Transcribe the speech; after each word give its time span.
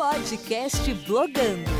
Podcast 0.00 0.94
Blogando. 1.06 1.70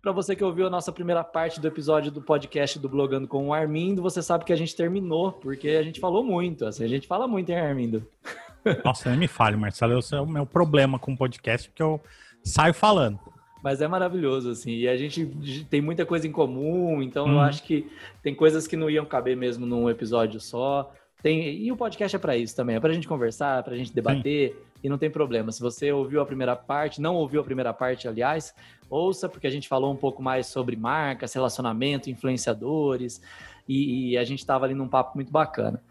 Para 0.00 0.12
você 0.12 0.36
que 0.36 0.44
ouviu 0.44 0.68
a 0.68 0.70
nossa 0.70 0.92
primeira 0.92 1.24
parte 1.24 1.60
do 1.60 1.66
episódio 1.66 2.12
do 2.12 2.22
podcast 2.22 2.78
do 2.78 2.88
Blogando 2.88 3.26
com 3.26 3.48
o 3.48 3.52
Armindo, 3.52 4.00
você 4.00 4.22
sabe 4.22 4.44
que 4.44 4.52
a 4.52 4.56
gente 4.56 4.76
terminou, 4.76 5.32
porque 5.32 5.70
a 5.70 5.82
gente 5.82 5.98
falou 5.98 6.22
muito. 6.22 6.64
Assim, 6.64 6.84
a 6.84 6.88
gente 6.88 7.08
fala 7.08 7.26
muito, 7.26 7.50
hein, 7.50 7.58
Armindo? 7.58 8.06
Nossa, 8.84 9.10
nem 9.10 9.18
me 9.18 9.26
fale, 9.26 9.56
Marcelo. 9.56 9.98
Esse 9.98 10.14
é 10.14 10.20
o 10.20 10.26
meu 10.28 10.46
problema 10.46 10.96
com 10.96 11.12
o 11.12 11.18
podcast, 11.18 11.68
porque 11.68 11.82
eu 11.82 12.00
saio 12.44 12.72
falando. 12.72 13.18
Mas 13.60 13.80
é 13.80 13.88
maravilhoso, 13.88 14.52
assim. 14.52 14.76
E 14.76 14.86
a 14.86 14.96
gente 14.96 15.26
tem 15.68 15.80
muita 15.80 16.06
coisa 16.06 16.24
em 16.28 16.30
comum, 16.32 17.02
então 17.02 17.26
hum. 17.26 17.30
eu 17.30 17.34
uhum. 17.34 17.40
acho 17.40 17.64
que 17.64 17.90
tem 18.22 18.32
coisas 18.32 18.68
que 18.68 18.76
não 18.76 18.88
iam 18.88 19.04
caber 19.04 19.36
mesmo 19.36 19.66
num 19.66 19.90
episódio 19.90 20.38
só. 20.38 20.94
Tem, 21.24 21.56
e 21.56 21.72
o 21.72 21.76
podcast 21.76 22.14
é 22.14 22.18
para 22.18 22.36
isso 22.36 22.54
também, 22.54 22.76
é 22.76 22.80
para 22.80 22.90
a 22.90 22.92
gente 22.92 23.08
conversar, 23.08 23.62
para 23.62 23.72
a 23.72 23.76
gente 23.78 23.94
debater, 23.94 24.50
Sim. 24.52 24.58
e 24.82 24.88
não 24.90 24.98
tem 24.98 25.08
problema. 25.08 25.50
Se 25.50 25.58
você 25.58 25.90
ouviu 25.90 26.20
a 26.20 26.26
primeira 26.26 26.54
parte, 26.54 27.00
não 27.00 27.14
ouviu 27.14 27.40
a 27.40 27.44
primeira 27.44 27.72
parte, 27.72 28.06
aliás, 28.06 28.54
ouça, 28.90 29.26
porque 29.26 29.46
a 29.46 29.50
gente 29.50 29.66
falou 29.66 29.90
um 29.90 29.96
pouco 29.96 30.22
mais 30.22 30.48
sobre 30.48 30.76
marcas, 30.76 31.32
relacionamento, 31.32 32.10
influenciadores, 32.10 33.22
e, 33.66 34.10
e 34.10 34.18
a 34.18 34.24
gente 34.24 34.40
estava 34.40 34.66
ali 34.66 34.74
num 34.74 34.86
papo 34.86 35.12
muito 35.14 35.32
bacana. 35.32 35.82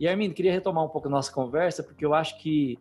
E 0.00 0.08
Armindo, 0.08 0.34
queria 0.34 0.50
retomar 0.50 0.82
um 0.82 0.88
pouco 0.88 1.06
a 1.06 1.10
nossa 1.12 1.30
conversa, 1.30 1.80
porque 1.80 2.04
eu 2.04 2.12
acho 2.12 2.36
que 2.40 2.76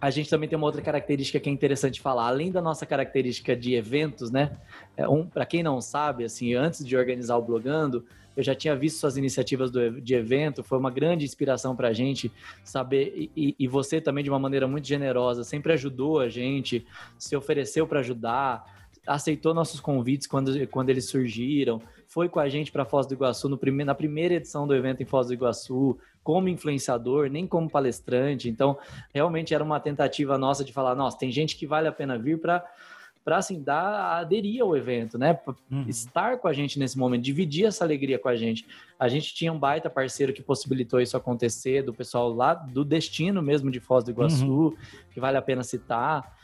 a 0.00 0.10
gente 0.10 0.30
também 0.30 0.48
tem 0.48 0.56
uma 0.56 0.66
outra 0.66 0.80
característica 0.80 1.38
que 1.38 1.48
é 1.48 1.52
interessante 1.52 2.00
falar. 2.00 2.28
Além 2.28 2.50
da 2.50 2.62
nossa 2.62 2.86
característica 2.86 3.54
de 3.54 3.74
eventos, 3.74 4.30
né? 4.30 4.56
É 4.96 5.06
um, 5.06 5.26
Para 5.26 5.44
quem 5.44 5.62
não 5.62 5.80
sabe, 5.80 6.24
assim, 6.24 6.54
antes 6.54 6.84
de 6.84 6.96
organizar 6.96 7.36
o 7.36 7.42
Blogando, 7.42 8.04
eu 8.36 8.42
já 8.42 8.54
tinha 8.54 8.74
visto 8.74 8.98
suas 8.98 9.16
iniciativas 9.16 9.70
do, 9.70 10.00
de 10.00 10.14
evento, 10.14 10.62
foi 10.62 10.78
uma 10.78 10.90
grande 10.90 11.24
inspiração 11.24 11.76
para 11.76 11.88
a 11.88 11.92
gente 11.92 12.32
saber, 12.64 13.30
e, 13.36 13.54
e, 13.58 13.68
você 13.68 14.00
também 14.00 14.24
de 14.24 14.30
uma 14.30 14.38
maneira 14.38 14.66
muito 14.66 14.86
generosa, 14.86 15.44
sempre 15.44 15.72
ajudou 15.72 16.20
a 16.20 16.28
gente, 16.28 16.86
se 17.18 17.36
ofereceu 17.36 17.86
para 17.86 18.00
ajudar, 18.00 18.64
aceitou 19.06 19.52
nossos 19.52 19.80
convites 19.80 20.26
quando, 20.26 20.66
quando 20.68 20.90
eles 20.90 21.06
surgiram, 21.06 21.82
foi 22.06 22.28
com 22.28 22.40
a 22.40 22.48
gente 22.48 22.72
para 22.72 22.84
Foz 22.84 23.06
do 23.06 23.14
Iguaçu 23.14 23.48
no 23.48 23.58
prime 23.58 23.84
na 23.84 23.94
primeira 23.94 24.34
edição 24.34 24.66
do 24.66 24.74
evento 24.74 25.02
em 25.02 25.06
Foz 25.06 25.26
do 25.26 25.34
Iguaçu, 25.34 25.98
como 26.22 26.48
influenciador, 26.48 27.28
nem 27.28 27.46
como 27.46 27.70
palestrante. 27.70 28.48
Então, 28.48 28.78
realmente 29.12 29.54
era 29.54 29.64
uma 29.64 29.80
tentativa 29.80 30.36
nossa 30.36 30.64
de 30.64 30.72
falar, 30.72 30.94
nossa, 30.94 31.18
tem 31.18 31.30
gente 31.30 31.56
que 31.56 31.66
vale 31.66 31.88
a 31.88 31.92
pena 31.92 32.18
vir 32.18 32.38
para 32.40 32.64
para 33.22 33.36
assim 33.36 33.62
dar 33.62 34.18
aderir 34.18 34.62
ao 34.62 34.74
evento, 34.74 35.18
né? 35.18 35.38
Uhum. 35.70 35.84
Estar 35.86 36.38
com 36.38 36.48
a 36.48 36.52
gente 36.52 36.78
nesse 36.78 36.98
momento, 36.98 37.22
dividir 37.22 37.66
essa 37.66 37.84
alegria 37.84 38.18
com 38.18 38.28
a 38.28 38.34
gente. 38.34 38.66
A 38.98 39.08
gente 39.08 39.34
tinha 39.34 39.52
um 39.52 39.58
baita 39.58 39.90
parceiro 39.90 40.32
que 40.32 40.42
possibilitou 40.42 41.00
isso 41.00 41.16
acontecer, 41.16 41.82
do 41.82 41.92
pessoal 41.92 42.32
lá 42.32 42.54
do 42.54 42.84
destino 42.84 43.42
mesmo 43.42 43.70
de 43.70 43.78
Foz 43.78 44.04
do 44.04 44.10
Iguaçu, 44.10 44.46
uhum. 44.46 44.76
que 45.12 45.20
vale 45.20 45.36
a 45.36 45.42
pena 45.42 45.62
citar. 45.62 46.34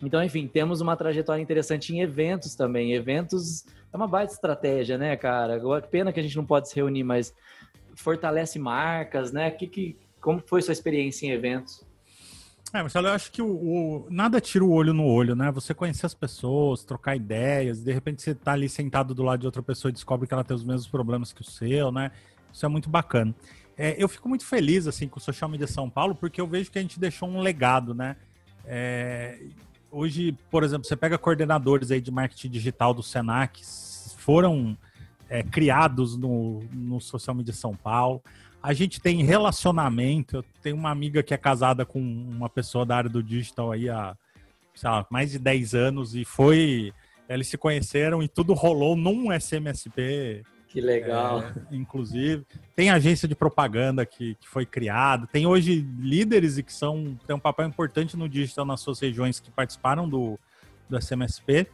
Então, 0.00 0.22
enfim, 0.22 0.46
temos 0.46 0.80
uma 0.80 0.96
trajetória 0.96 1.42
interessante 1.42 1.94
em 1.94 2.00
eventos 2.00 2.54
também. 2.54 2.92
Eventos 2.92 3.64
é 3.92 3.96
uma 3.96 4.06
baita 4.06 4.32
estratégia, 4.32 4.96
né, 4.96 5.16
cara? 5.16 5.60
Pena 5.90 6.12
que 6.12 6.20
a 6.20 6.22
gente 6.22 6.36
não 6.36 6.44
pode 6.44 6.68
se 6.68 6.76
reunir, 6.76 7.02
mas 7.02 7.34
fortalece 7.96 8.58
marcas, 8.58 9.32
né? 9.32 9.50
Que, 9.50 9.66
que, 9.66 9.96
como 10.20 10.42
foi 10.46 10.62
sua 10.62 10.72
experiência 10.72 11.26
em 11.26 11.30
eventos? 11.30 11.84
É, 12.72 12.82
Marcelo, 12.82 13.06
eu 13.06 13.12
acho 13.12 13.30
que 13.30 13.40
o, 13.40 13.46
o, 13.46 14.06
nada 14.10 14.40
tira 14.40 14.64
o 14.64 14.70
olho 14.70 14.92
no 14.92 15.04
olho, 15.04 15.34
né? 15.34 15.50
Você 15.52 15.72
conhecer 15.72 16.04
as 16.04 16.14
pessoas, 16.14 16.84
trocar 16.84 17.16
ideias, 17.16 17.82
de 17.82 17.92
repente 17.92 18.22
você 18.22 18.34
tá 18.34 18.52
ali 18.52 18.68
sentado 18.68 19.14
do 19.14 19.22
lado 19.22 19.40
de 19.40 19.46
outra 19.46 19.62
pessoa 19.62 19.90
e 19.90 19.92
descobre 19.92 20.26
que 20.26 20.34
ela 20.34 20.44
tem 20.44 20.54
os 20.54 20.64
mesmos 20.64 20.88
problemas 20.88 21.32
que 21.32 21.40
o 21.40 21.44
seu, 21.44 21.92
né? 21.92 22.10
Isso 22.52 22.66
é 22.66 22.68
muito 22.68 22.90
bacana. 22.90 23.34
É, 23.78 23.94
eu 24.02 24.08
fico 24.08 24.28
muito 24.28 24.44
feliz, 24.44 24.86
assim, 24.86 25.06
com 25.06 25.18
o 25.18 25.22
Social 25.22 25.48
Media 25.48 25.66
São 25.66 25.88
Paulo, 25.88 26.14
porque 26.14 26.40
eu 26.40 26.46
vejo 26.46 26.70
que 26.70 26.78
a 26.78 26.82
gente 26.82 26.98
deixou 26.98 27.28
um 27.28 27.40
legado, 27.40 27.94
né? 27.94 28.16
É, 28.64 29.38
hoje, 29.90 30.36
por 30.50 30.64
exemplo, 30.64 30.86
você 30.86 30.96
pega 30.96 31.16
coordenadores 31.16 31.90
aí 31.90 32.00
de 32.00 32.10
marketing 32.10 32.50
digital 32.50 32.92
do 32.92 33.02
Senac, 33.02 33.62
foram 34.16 34.76
é, 35.28 35.42
criados 35.42 36.16
no, 36.16 36.62
no 36.72 37.00
Social 37.00 37.34
Media 37.34 37.52
São 37.52 37.74
Paulo. 37.74 38.22
A 38.62 38.72
gente 38.72 39.00
tem 39.00 39.22
relacionamento. 39.24 40.36
Eu 40.36 40.44
tenho 40.62 40.76
uma 40.76 40.90
amiga 40.90 41.22
que 41.22 41.34
é 41.34 41.36
casada 41.36 41.84
com 41.84 42.00
uma 42.00 42.48
pessoa 42.48 42.84
da 42.84 42.96
área 42.96 43.10
do 43.10 43.22
digital 43.22 43.72
aí 43.72 43.88
há 43.88 44.16
lá, 44.82 45.06
mais 45.10 45.30
de 45.30 45.38
10 45.38 45.74
anos 45.74 46.14
e 46.14 46.24
foi. 46.24 46.92
Eles 47.28 47.48
se 47.48 47.58
conheceram 47.58 48.22
e 48.22 48.28
tudo 48.28 48.54
rolou 48.54 48.94
num 48.94 49.32
SMSP. 49.32 50.44
Que 50.68 50.80
legal. 50.80 51.42
É, 51.42 51.54
inclusive. 51.72 52.44
Tem 52.74 52.90
agência 52.90 53.26
de 53.26 53.34
propaganda 53.34 54.04
que, 54.04 54.34
que 54.36 54.48
foi 54.48 54.66
criada. 54.66 55.26
Tem 55.26 55.46
hoje 55.46 55.86
líderes 55.98 56.58
e 56.58 56.62
que 56.62 56.72
são, 56.72 57.18
têm 57.26 57.34
um 57.34 57.40
papel 57.40 57.66
importante 57.66 58.16
no 58.16 58.28
digital 58.28 58.64
nas 58.64 58.80
suas 58.80 59.00
regiões 59.00 59.40
que 59.40 59.50
participaram 59.50 60.08
do, 60.08 60.38
do 60.88 60.96
SMSP. 60.96 61.66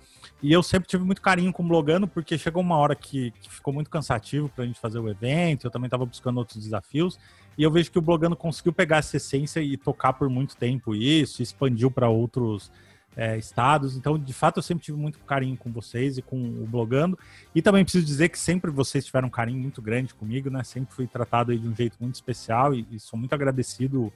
E 0.43 0.53
eu 0.53 0.63
sempre 0.63 0.89
tive 0.89 1.05
muito 1.05 1.23
carinho 1.23 1.53
com 1.53 1.63
o 1.63 1.69
Blogando, 1.69 2.07
porque 2.07 2.37
chegou 2.37 2.63
uma 2.63 2.77
hora 2.77 2.95
que, 2.95 3.31
que 3.41 3.51
ficou 3.51 3.73
muito 3.73 3.89
cansativo 3.91 4.49
para 4.49 4.65
a 4.65 4.67
gente 4.67 4.81
fazer 4.81 4.99
o 4.99 5.09
evento, 5.09 5.67
eu 5.67 5.71
também 5.71 5.87
estava 5.87 6.05
buscando 6.05 6.39
outros 6.39 6.63
desafios, 6.63 7.19
e 7.57 7.63
eu 7.63 7.71
vejo 7.71 7.91
que 7.91 7.99
o 7.99 8.03
Blogando 8.03 8.35
conseguiu 8.35 8.73
pegar 8.73 8.99
essa 8.99 9.17
essência 9.17 9.61
e 9.61 9.77
tocar 9.77 10.15
por 10.15 10.29
muito 10.29 10.57
tempo 10.57 10.95
isso, 10.95 11.43
expandiu 11.43 11.91
para 11.91 12.09
outros 12.09 12.71
é, 13.17 13.37
estados. 13.37 13.97
Então, 13.97 14.19
de 14.19 14.33
fato, 14.33 14.59
eu 14.59 14.63
sempre 14.63 14.85
tive 14.85 14.99
muito 14.99 15.19
carinho 15.21 15.57
com 15.57 15.71
vocês 15.71 16.19
e 16.19 16.23
com 16.23 16.37
o 16.37 16.67
Blogando. 16.67 17.19
E 17.55 17.61
também 17.61 17.85
preciso 17.85 18.05
dizer 18.05 18.29
que 18.29 18.39
sempre 18.39 18.71
vocês 18.71 19.05
tiveram 19.05 19.29
um 19.29 19.31
carinho 19.31 19.61
muito 19.61 19.83
grande 19.83 20.15
comigo, 20.15 20.51
né? 20.51 20.65
Sempre 20.65 20.95
fui 20.95 21.07
tratado 21.07 21.57
de 21.57 21.67
um 21.67 21.75
jeito 21.75 21.97
muito 22.01 22.15
especial 22.15 22.75
e, 22.75 22.87
e 22.91 22.99
sou 22.99 23.19
muito 23.19 23.35
agradecido 23.35 24.13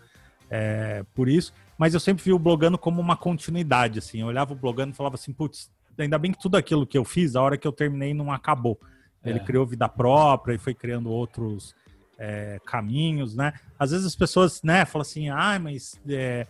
é, 0.50 1.04
por 1.14 1.28
isso 1.28 1.52
mas 1.78 1.94
eu 1.94 2.00
sempre 2.00 2.24
vi 2.24 2.32
o 2.32 2.38
blogando 2.38 2.78
como 2.78 3.00
uma 3.00 3.16
continuidade, 3.16 3.98
assim. 3.98 4.20
Eu 4.20 4.26
olhava 4.26 4.52
o 4.52 4.56
blogando 4.56 4.92
e 4.92 4.96
falava 4.96 5.16
assim, 5.16 5.32
putz, 5.32 5.70
ainda 5.98 6.18
bem 6.18 6.32
que 6.32 6.40
tudo 6.40 6.56
aquilo 6.56 6.86
que 6.86 6.96
eu 6.96 7.04
fiz, 7.04 7.36
a 7.36 7.42
hora 7.42 7.58
que 7.58 7.66
eu 7.66 7.72
terminei 7.72 8.14
não 8.14 8.32
acabou. 8.32 8.80
Ele 9.24 9.38
é. 9.38 9.44
criou 9.44 9.66
vida 9.66 9.88
própria 9.88 10.54
e 10.54 10.58
foi 10.58 10.72
criando 10.72 11.10
outros 11.10 11.74
é, 12.18 12.58
caminhos, 12.64 13.34
né? 13.34 13.52
Às 13.78 13.90
vezes 13.90 14.06
as 14.06 14.16
pessoas, 14.16 14.62
né, 14.62 14.84
falam 14.86 15.02
assim, 15.02 15.28
ah, 15.28 15.58
mas 15.58 16.00
é, 16.08 16.46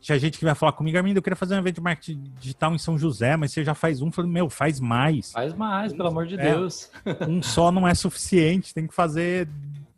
tinha 0.00 0.18
gente 0.18 0.38
que 0.38 0.44
vai 0.44 0.54
falar 0.54 0.72
comigo, 0.72 0.96
Armindo, 0.96 1.18
eu 1.18 1.22
queria 1.22 1.36
fazer 1.36 1.54
um 1.54 1.58
evento 1.58 1.76
de 1.76 1.80
marketing 1.82 2.32
digital 2.38 2.74
em 2.74 2.78
São 2.78 2.96
José, 2.96 3.36
mas 3.36 3.52
você 3.52 3.64
já 3.64 3.74
faz 3.74 4.00
um. 4.00 4.06
Eu 4.06 4.12
falei, 4.12 4.30
meu, 4.30 4.48
faz 4.48 4.80
mais. 4.80 5.32
Faz 5.32 5.52
mais, 5.54 5.92
pelo 5.92 6.08
amor 6.08 6.26
de 6.26 6.36
é, 6.36 6.52
Deus. 6.52 6.90
um 7.28 7.42
só 7.42 7.70
não 7.70 7.86
é 7.86 7.94
suficiente, 7.94 8.72
tem 8.72 8.86
que 8.86 8.94
fazer 8.94 9.48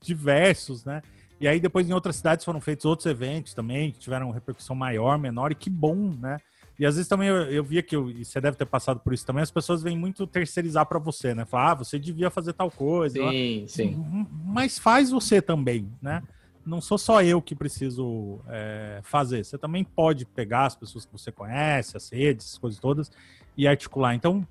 diversos, 0.01 0.85
né? 0.85 1.03
E 1.41 1.47
aí 1.47 1.61
depois 1.61 1.89
em 1.89 1.93
outras 1.93 2.17
cidades 2.17 2.45
foram 2.45 2.61
feitos 2.61 2.85
outros 2.85 3.07
eventos 3.07 3.55
também, 3.55 3.93
que 3.93 3.99
tiveram 3.99 4.31
repercussão 4.31 4.75
maior, 4.75 5.19
menor, 5.19 5.53
e 5.53 5.55
que 5.55 5.69
bom, 5.69 6.15
né? 6.19 6.39
E 6.79 6.85
às 6.85 6.97
vezes 6.97 7.09
também 7.09 7.29
eu, 7.29 7.37
eu 7.51 7.65
via 7.65 7.83
que, 7.83 7.97
eu, 7.97 8.11
e 8.11 8.25
você 8.25 8.41
deve 8.41 8.57
ter 8.57 8.67
passado 8.67 9.01
por 9.01 9.13
isso 9.13 9.25
também, 9.25 9.43
as 9.43 9.51
pessoas 9.51 9.83
vêm 9.83 9.97
muito 9.97 10.27
terceirizar 10.27 10.85
para 10.87 10.99
você, 10.99 11.35
né? 11.35 11.45
Falar, 11.45 11.73
ah, 11.73 11.75
você 11.75 11.99
devia 11.99 12.31
fazer 12.31 12.53
tal 12.53 12.71
coisa. 12.71 13.19
Sim, 13.19 13.63
ó. 13.65 13.67
sim. 13.67 14.27
Mas 14.45 14.79
faz 14.79 15.11
você 15.11 15.41
também, 15.41 15.91
né? 16.03 16.23
Não 16.65 16.81
sou 16.81 16.99
só 16.99 17.23
eu 17.23 17.41
que 17.41 17.55
preciso 17.55 18.41
é, 18.49 19.01
fazer. 19.03 19.45
Você 19.45 19.57
também 19.57 19.85
pode 19.85 20.27
pegar 20.27 20.67
as 20.67 20.75
pessoas 20.75 21.07
que 21.07 21.13
você 21.13 21.31
conhece, 21.31 21.97
as 21.97 22.11
redes, 22.11 22.55
as 22.55 22.59
coisas 22.59 22.81
todas, 22.81 23.11
e 23.57 23.67
articular. 23.67 24.15
Então, 24.15 24.47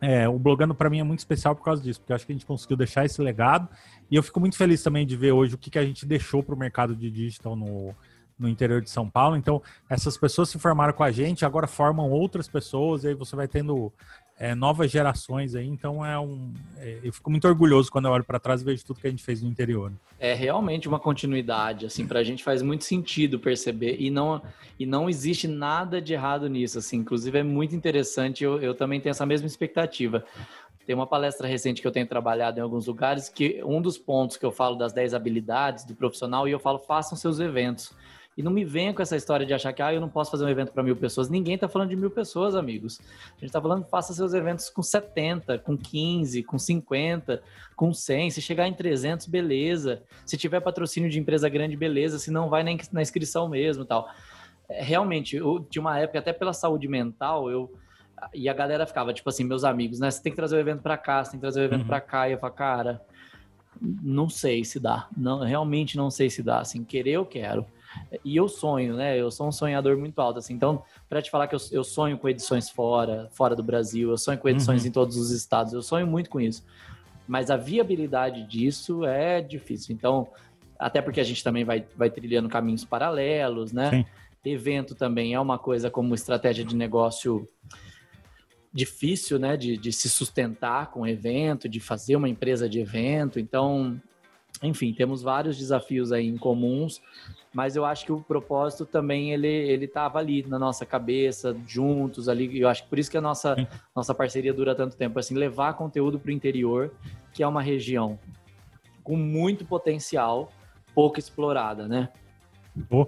é, 0.00 0.28
o 0.28 0.38
Blogando 0.38 0.74
para 0.74 0.88
mim 0.88 1.00
é 1.00 1.02
muito 1.02 1.18
especial 1.18 1.54
por 1.54 1.64
causa 1.64 1.82
disso, 1.82 2.00
porque 2.00 2.12
eu 2.12 2.16
acho 2.16 2.26
que 2.26 2.32
a 2.32 2.34
gente 2.34 2.46
conseguiu 2.46 2.76
deixar 2.76 3.04
esse 3.04 3.20
legado 3.20 3.68
e 4.10 4.16
eu 4.16 4.22
fico 4.22 4.40
muito 4.40 4.56
feliz 4.56 4.82
também 4.82 5.06
de 5.06 5.16
ver 5.16 5.32
hoje 5.32 5.54
o 5.54 5.58
que, 5.58 5.70
que 5.70 5.78
a 5.78 5.84
gente 5.84 6.06
deixou 6.06 6.42
para 6.42 6.54
o 6.54 6.58
mercado 6.58 6.96
de 6.96 7.10
digital 7.10 7.54
no, 7.54 7.94
no 8.38 8.48
interior 8.48 8.80
de 8.80 8.88
São 8.88 9.08
Paulo. 9.08 9.36
Então, 9.36 9.62
essas 9.88 10.16
pessoas 10.16 10.48
se 10.48 10.58
formaram 10.58 10.94
com 10.94 11.04
a 11.04 11.10
gente, 11.10 11.44
agora 11.44 11.66
formam 11.66 12.10
outras 12.10 12.48
pessoas, 12.48 13.04
e 13.04 13.08
aí 13.08 13.14
você 13.14 13.36
vai 13.36 13.46
tendo 13.46 13.92
é, 14.40 14.54
novas 14.54 14.90
gerações 14.90 15.54
aí. 15.54 15.66
Então, 15.66 16.04
é 16.04 16.18
um, 16.18 16.50
é, 16.78 16.98
eu 17.04 17.12
fico 17.12 17.30
muito 17.30 17.46
orgulhoso 17.46 17.92
quando 17.92 18.06
eu 18.06 18.12
olho 18.12 18.24
para 18.24 18.40
trás 18.40 18.62
e 18.62 18.64
vejo 18.64 18.82
tudo 18.82 18.98
que 18.98 19.06
a 19.06 19.10
gente 19.10 19.22
fez 19.22 19.42
no 19.42 19.48
interior. 19.50 19.92
É 20.18 20.32
realmente 20.32 20.88
uma 20.88 20.98
continuidade, 20.98 21.84
assim, 21.84 22.06
para 22.06 22.20
a 22.20 22.24
gente 22.24 22.42
faz 22.42 22.62
muito 22.62 22.84
sentido 22.84 23.38
perceber, 23.38 23.96
e 24.00 24.10
não, 24.10 24.40
e 24.78 24.86
não 24.86 25.10
existe 25.10 25.46
nada 25.46 26.00
de 26.00 26.14
errado 26.14 26.48
nisso, 26.48 26.78
assim. 26.78 26.96
Inclusive, 26.96 27.38
é 27.38 27.42
muito 27.42 27.76
interessante, 27.76 28.42
eu, 28.42 28.58
eu 28.62 28.74
também 28.74 28.98
tenho 28.98 29.10
essa 29.10 29.26
mesma 29.26 29.46
expectativa. 29.46 30.24
Tem 30.86 30.96
uma 30.96 31.06
palestra 31.06 31.46
recente 31.46 31.82
que 31.82 31.86
eu 31.86 31.92
tenho 31.92 32.06
trabalhado 32.06 32.58
em 32.58 32.62
alguns 32.62 32.86
lugares 32.86 33.28
que 33.28 33.62
um 33.62 33.82
dos 33.82 33.98
pontos 33.98 34.38
que 34.38 34.46
eu 34.46 34.50
falo 34.50 34.74
das 34.74 34.94
10 34.94 35.12
habilidades 35.12 35.84
do 35.84 35.94
profissional 35.94 36.48
e 36.48 36.50
eu 36.50 36.58
falo 36.58 36.78
façam 36.78 37.16
seus 37.16 37.38
eventos. 37.40 37.94
E 38.36 38.42
não 38.42 38.50
me 38.50 38.64
venha 38.64 38.94
com 38.94 39.02
essa 39.02 39.16
história 39.16 39.44
de 39.44 39.52
achar 39.52 39.72
que 39.72 39.82
ah, 39.82 39.92
eu 39.92 40.00
não 40.00 40.08
posso 40.08 40.30
fazer 40.30 40.44
um 40.44 40.48
evento 40.48 40.72
para 40.72 40.82
mil 40.82 40.96
pessoas. 40.96 41.28
Ninguém 41.28 41.56
está 41.56 41.68
falando 41.68 41.90
de 41.90 41.96
mil 41.96 42.10
pessoas, 42.10 42.54
amigos. 42.54 43.00
A 43.00 43.32
gente 43.32 43.46
está 43.46 43.60
falando 43.60 43.84
faça 43.84 44.14
seus 44.14 44.32
eventos 44.32 44.70
com 44.70 44.82
70, 44.82 45.58
com 45.58 45.76
15, 45.76 46.42
com 46.44 46.58
50, 46.58 47.42
com 47.76 47.92
100. 47.92 48.30
Se 48.30 48.40
chegar 48.40 48.68
em 48.68 48.72
300, 48.72 49.26
beleza. 49.26 50.02
Se 50.24 50.36
tiver 50.36 50.60
patrocínio 50.60 51.10
de 51.10 51.18
empresa 51.18 51.48
grande, 51.48 51.76
beleza. 51.76 52.18
Se 52.18 52.30
não, 52.30 52.48
vai 52.48 52.62
na 52.62 53.02
inscrição 53.02 53.48
mesmo 53.48 53.84
tal. 53.84 54.08
É, 54.68 54.82
realmente, 54.82 55.36
eu, 55.36 55.58
de 55.68 55.80
uma 55.80 55.98
época, 55.98 56.20
até 56.20 56.32
pela 56.32 56.52
saúde 56.52 56.86
mental, 56.86 57.50
eu 57.50 57.70
e 58.34 58.48
a 58.48 58.54
galera 58.54 58.86
ficava, 58.86 59.12
tipo 59.12 59.28
assim, 59.28 59.44
meus 59.44 59.64
amigos, 59.64 59.98
né? 59.98 60.10
Você 60.10 60.22
tem 60.22 60.30
que 60.30 60.36
trazer 60.36 60.56
o 60.56 60.60
evento 60.60 60.82
para 60.82 60.96
cá, 60.96 61.24
você 61.24 61.32
tem 61.32 61.40
que 61.40 61.42
trazer 61.42 61.60
o 61.60 61.64
evento 61.64 61.82
uhum. 61.82 61.86
para 61.86 62.00
cá. 62.00 62.28
E 62.28 62.32
eu 62.32 62.38
falo, 62.38 62.52
cara, 62.52 63.02
não 63.80 64.28
sei 64.28 64.64
se 64.64 64.78
dá. 64.78 65.08
Não, 65.16 65.40
realmente 65.40 65.96
não 65.96 66.10
sei 66.10 66.30
se 66.30 66.42
dá. 66.42 66.60
Assim, 66.60 66.84
querer 66.84 67.12
eu 67.12 67.26
quero. 67.26 67.66
E 68.24 68.36
eu 68.36 68.48
sonho, 68.48 68.96
né? 68.96 69.18
Eu 69.18 69.30
sou 69.30 69.48
um 69.48 69.52
sonhador 69.52 69.96
muito 69.96 70.18
alto, 70.20 70.38
assim. 70.38 70.54
Então, 70.54 70.82
para 71.08 71.20
te 71.22 71.30
falar 71.30 71.46
que 71.46 71.54
eu, 71.54 71.60
eu, 71.72 71.84
sonho 71.84 72.18
com 72.18 72.28
edições 72.28 72.68
fora, 72.68 73.28
fora 73.32 73.54
do 73.54 73.62
Brasil, 73.62 74.10
eu 74.10 74.18
sonho 74.18 74.38
com 74.38 74.48
edições 74.48 74.82
uhum. 74.82 74.88
em 74.88 74.92
todos 74.92 75.16
os 75.16 75.30
estados, 75.30 75.72
eu 75.72 75.82
sonho 75.82 76.06
muito 76.06 76.30
com 76.30 76.40
isso. 76.40 76.64
Mas 77.26 77.50
a 77.50 77.56
viabilidade 77.56 78.42
disso 78.44 79.04
é 79.04 79.40
difícil. 79.40 79.94
Então, 79.94 80.28
até 80.78 81.00
porque 81.00 81.20
a 81.20 81.24
gente 81.24 81.44
também 81.44 81.64
vai, 81.64 81.84
vai 81.96 82.10
trilhando 82.10 82.48
caminhos 82.48 82.84
paralelos, 82.84 83.72
né? 83.72 83.90
Sim. 83.90 84.06
Evento 84.42 84.94
também 84.94 85.34
é 85.34 85.40
uma 85.40 85.58
coisa 85.58 85.90
como 85.90 86.14
estratégia 86.14 86.64
de 86.64 86.74
negócio 86.74 87.46
difícil, 88.72 89.38
né, 89.38 89.56
de, 89.56 89.76
de 89.76 89.92
se 89.92 90.08
sustentar 90.08 90.90
com 90.90 91.06
evento, 91.06 91.68
de 91.68 91.80
fazer 91.80 92.16
uma 92.16 92.28
empresa 92.28 92.68
de 92.68 92.78
evento. 92.78 93.38
Então, 93.38 94.00
enfim, 94.62 94.92
temos 94.92 95.22
vários 95.22 95.58
desafios 95.58 96.12
aí 96.12 96.26
em 96.26 96.36
comuns, 96.36 97.00
mas 97.52 97.74
eu 97.74 97.84
acho 97.84 98.04
que 98.04 98.12
o 98.12 98.20
propósito 98.20 98.86
também 98.86 99.32
ele 99.32 99.48
ele 99.48 99.84
estava 99.86 100.18
ali 100.18 100.44
na 100.46 100.58
nossa 100.58 100.86
cabeça, 100.86 101.56
juntos 101.66 102.28
ali. 102.28 102.60
Eu 102.60 102.68
acho 102.68 102.84
que 102.84 102.88
por 102.88 102.98
isso 102.98 103.10
que 103.10 103.18
a 103.18 103.20
nossa 103.20 103.56
nossa 103.94 104.14
parceria 104.14 104.54
dura 104.54 104.74
tanto 104.74 104.96
tempo, 104.96 105.18
assim, 105.18 105.34
levar 105.34 105.74
conteúdo 105.74 106.18
para 106.18 106.28
o 106.28 106.32
interior, 106.32 106.92
que 107.32 107.42
é 107.42 107.46
uma 107.46 107.62
região 107.62 108.18
com 109.02 109.16
muito 109.16 109.64
potencial, 109.64 110.52
pouco 110.94 111.18
explorada, 111.18 111.88
né? 111.88 112.08
Oh. 112.88 113.06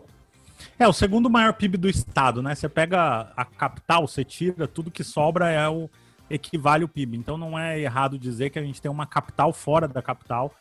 É 0.78 0.86
o 0.86 0.92
segundo 0.92 1.28
maior 1.28 1.52
PIB 1.54 1.76
do 1.76 1.88
estado, 1.88 2.42
né? 2.42 2.54
Você 2.54 2.68
pega 2.68 3.32
a 3.36 3.44
capital, 3.44 4.06
você 4.06 4.24
tira, 4.24 4.66
tudo 4.66 4.90
que 4.90 5.02
sobra 5.02 5.50
é 5.50 5.68
o 5.68 5.88
equivale 6.30 6.84
o 6.84 6.88
PIB. 6.88 7.16
Então 7.16 7.36
não 7.36 7.58
é 7.58 7.78
errado 7.78 8.18
dizer 8.18 8.50
que 8.50 8.58
a 8.58 8.62
gente 8.62 8.80
tem 8.80 8.90
uma 8.90 9.06
capital 9.06 9.52
fora 9.52 9.86
da 9.86 10.00
capital, 10.00 10.52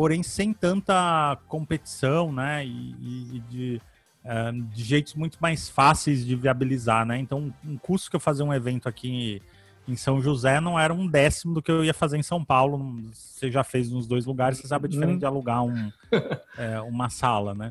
porém 0.00 0.22
sem 0.22 0.50
tanta 0.54 1.36
competição, 1.46 2.32
né? 2.32 2.64
E, 2.64 3.36
e 3.36 3.40
de, 3.50 3.82
é, 4.24 4.50
de 4.50 4.82
jeitos 4.82 5.12
muito 5.14 5.36
mais 5.38 5.68
fáceis 5.68 6.24
de 6.24 6.34
viabilizar, 6.34 7.04
né? 7.04 7.18
Então 7.18 7.52
um 7.62 7.76
custo 7.76 8.08
que 8.08 8.16
eu 8.16 8.20
fazer 8.20 8.42
um 8.42 8.54
evento 8.54 8.88
aqui 8.88 9.42
em 9.86 9.96
São 9.96 10.18
José 10.22 10.58
não 10.58 10.80
era 10.80 10.94
um 10.94 11.06
décimo 11.06 11.52
do 11.52 11.60
que 11.60 11.70
eu 11.70 11.84
ia 11.84 11.92
fazer 11.92 12.16
em 12.16 12.22
São 12.22 12.42
Paulo. 12.42 12.98
Você 13.12 13.50
já 13.50 13.62
fez 13.62 13.90
nos 13.90 14.06
dois 14.06 14.24
lugares, 14.24 14.56
você 14.56 14.68
sabe 14.68 14.86
a 14.86 14.88
diferença 14.88 15.18
de 15.18 15.26
alugar 15.26 15.62
um, 15.62 15.92
é, 16.56 16.80
uma 16.80 17.10
sala, 17.10 17.54
né? 17.54 17.70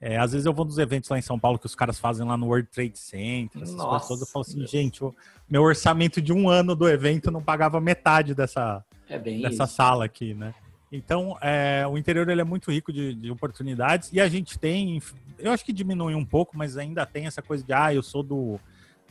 É, 0.00 0.18
às 0.18 0.32
vezes 0.32 0.46
eu 0.46 0.52
vou 0.52 0.64
nos 0.64 0.76
eventos 0.76 1.08
lá 1.08 1.20
em 1.20 1.22
São 1.22 1.38
Paulo 1.38 1.56
que 1.56 1.66
os 1.66 1.76
caras 1.76 2.00
fazem 2.00 2.26
lá 2.26 2.36
no 2.36 2.46
World 2.46 2.68
Trade 2.68 2.98
Center, 2.98 3.62
essas 3.62 3.76
Nossa, 3.76 3.90
coisas 3.90 4.08
todas. 4.08 4.22
Eu 4.22 4.26
falo 4.26 4.44
assim, 4.44 4.58
Deus. 4.58 4.70
gente, 4.72 5.04
o 5.04 5.14
meu 5.48 5.62
orçamento 5.62 6.20
de 6.20 6.32
um 6.32 6.48
ano 6.48 6.74
do 6.74 6.88
evento 6.88 7.30
não 7.30 7.40
pagava 7.40 7.80
metade 7.80 8.34
dessa, 8.34 8.84
é 9.08 9.16
dessa 9.20 9.62
isso. 9.62 9.74
sala 9.76 10.04
aqui, 10.04 10.34
né? 10.34 10.52
Então, 10.92 11.38
é, 11.40 11.86
o 11.86 11.96
interior 11.96 12.28
ele 12.28 12.40
é 12.40 12.44
muito 12.44 12.70
rico 12.70 12.92
de, 12.92 13.14
de, 13.14 13.30
oportunidades 13.30 14.10
e 14.12 14.20
a 14.20 14.28
gente 14.28 14.58
tem, 14.58 15.00
eu 15.38 15.52
acho 15.52 15.64
que 15.64 15.72
diminui 15.72 16.14
um 16.14 16.24
pouco, 16.24 16.58
mas 16.58 16.76
ainda 16.76 17.06
tem 17.06 17.26
essa 17.26 17.40
coisa 17.40 17.62
de, 17.62 17.72
ah, 17.72 17.94
eu 17.94 18.02
sou 18.02 18.24
do, 18.24 18.58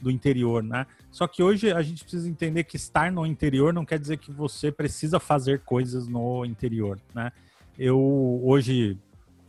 do 0.01 0.11
interior, 0.11 0.61
né? 0.61 0.85
Só 1.09 1.25
que 1.25 1.41
hoje 1.41 1.71
a 1.71 1.81
gente 1.81 2.03
precisa 2.03 2.29
entender 2.29 2.65
que 2.65 2.75
estar 2.75 3.11
no 3.11 3.25
interior 3.25 3.73
não 3.73 3.85
quer 3.85 3.97
dizer 3.97 4.17
que 4.17 4.31
você 4.31 4.71
precisa 4.71 5.19
fazer 5.19 5.61
coisas 5.61 6.07
no 6.07 6.43
interior, 6.45 6.99
né? 7.15 7.31
Eu 7.77 7.97
hoje 8.43 8.97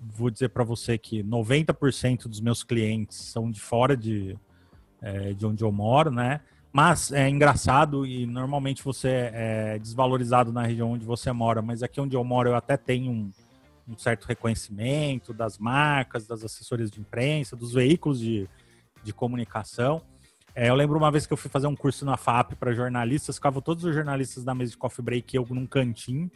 vou 0.00 0.30
dizer 0.30 0.50
para 0.50 0.62
você 0.62 0.96
que 0.96 1.24
90% 1.24 2.28
dos 2.28 2.40
meus 2.40 2.62
clientes 2.62 3.18
são 3.18 3.50
de 3.50 3.60
fora 3.60 3.96
de, 3.96 4.38
é, 5.02 5.32
de 5.32 5.44
onde 5.44 5.64
eu 5.64 5.72
moro, 5.72 6.12
né? 6.12 6.40
Mas 6.72 7.10
é 7.10 7.28
engraçado 7.28 8.06
e 8.06 8.26
normalmente 8.26 8.82
você 8.82 9.30
é 9.32 9.78
desvalorizado 9.78 10.52
na 10.52 10.62
região 10.62 10.92
onde 10.92 11.04
você 11.04 11.32
mora, 11.32 11.60
mas 11.60 11.82
aqui 11.82 12.00
onde 12.00 12.14
eu 12.14 12.22
moro 12.22 12.50
eu 12.50 12.54
até 12.54 12.76
tenho 12.76 13.10
um, 13.10 13.30
um 13.88 13.98
certo 13.98 14.24
reconhecimento 14.26 15.32
das 15.34 15.58
marcas, 15.58 16.26
das 16.26 16.44
assessorias 16.44 16.90
de 16.90 17.00
imprensa, 17.00 17.56
dos 17.56 17.72
veículos 17.72 18.20
de, 18.20 18.48
de 19.02 19.12
comunicação. 19.12 20.00
É, 20.54 20.68
eu 20.68 20.74
lembro 20.74 20.96
uma 20.96 21.10
vez 21.10 21.26
que 21.26 21.32
eu 21.32 21.36
fui 21.36 21.50
fazer 21.50 21.66
um 21.66 21.74
curso 21.74 22.04
na 22.04 22.16
FAP 22.16 22.54
para 22.54 22.72
jornalistas, 22.72 23.36
ficavam 23.36 23.60
todos 23.60 23.84
os 23.84 23.94
jornalistas 23.94 24.44
da 24.44 24.54
mesa 24.54 24.70
de 24.70 24.76
coffee 24.76 25.04
break 25.04 25.34
eu 25.34 25.46
num 25.50 25.66
cantinho, 25.66 26.30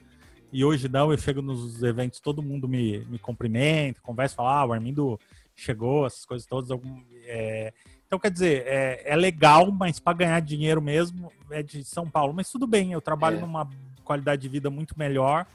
e 0.53 0.65
hoje 0.65 0.89
não, 0.89 1.11
eu 1.11 1.19
chego 1.19 1.43
nos 1.43 1.83
eventos, 1.83 2.21
todo 2.21 2.41
mundo 2.43 2.69
me, 2.69 3.05
me 3.07 3.19
cumprimenta, 3.19 4.01
conversa, 4.01 4.37
fala, 4.37 4.61
ah, 4.61 4.67
o 4.67 4.73
Armindo 4.73 5.19
chegou, 5.57 6.07
essas 6.07 6.25
coisas 6.25 6.47
todas. 6.47 6.71
Algum, 6.71 7.03
é... 7.25 7.73
Então, 8.07 8.19
quer 8.19 8.31
dizer, 8.31 8.65
é, 8.67 9.03
é 9.05 9.17
legal, 9.17 9.71
mas 9.73 9.99
para 9.99 10.17
ganhar 10.17 10.41
dinheiro 10.41 10.81
mesmo 10.81 11.33
é 11.51 11.63
de 11.63 11.85
São 11.85 12.09
Paulo. 12.09 12.33
Mas 12.33 12.51
tudo 12.51 12.67
bem, 12.67 12.93
eu 12.93 13.01
trabalho 13.01 13.39
é. 13.39 13.41
numa 13.41 13.69
qualidade 14.05 14.43
de 14.43 14.49
vida 14.49 14.71
muito 14.71 14.99
melhor. 14.99 15.47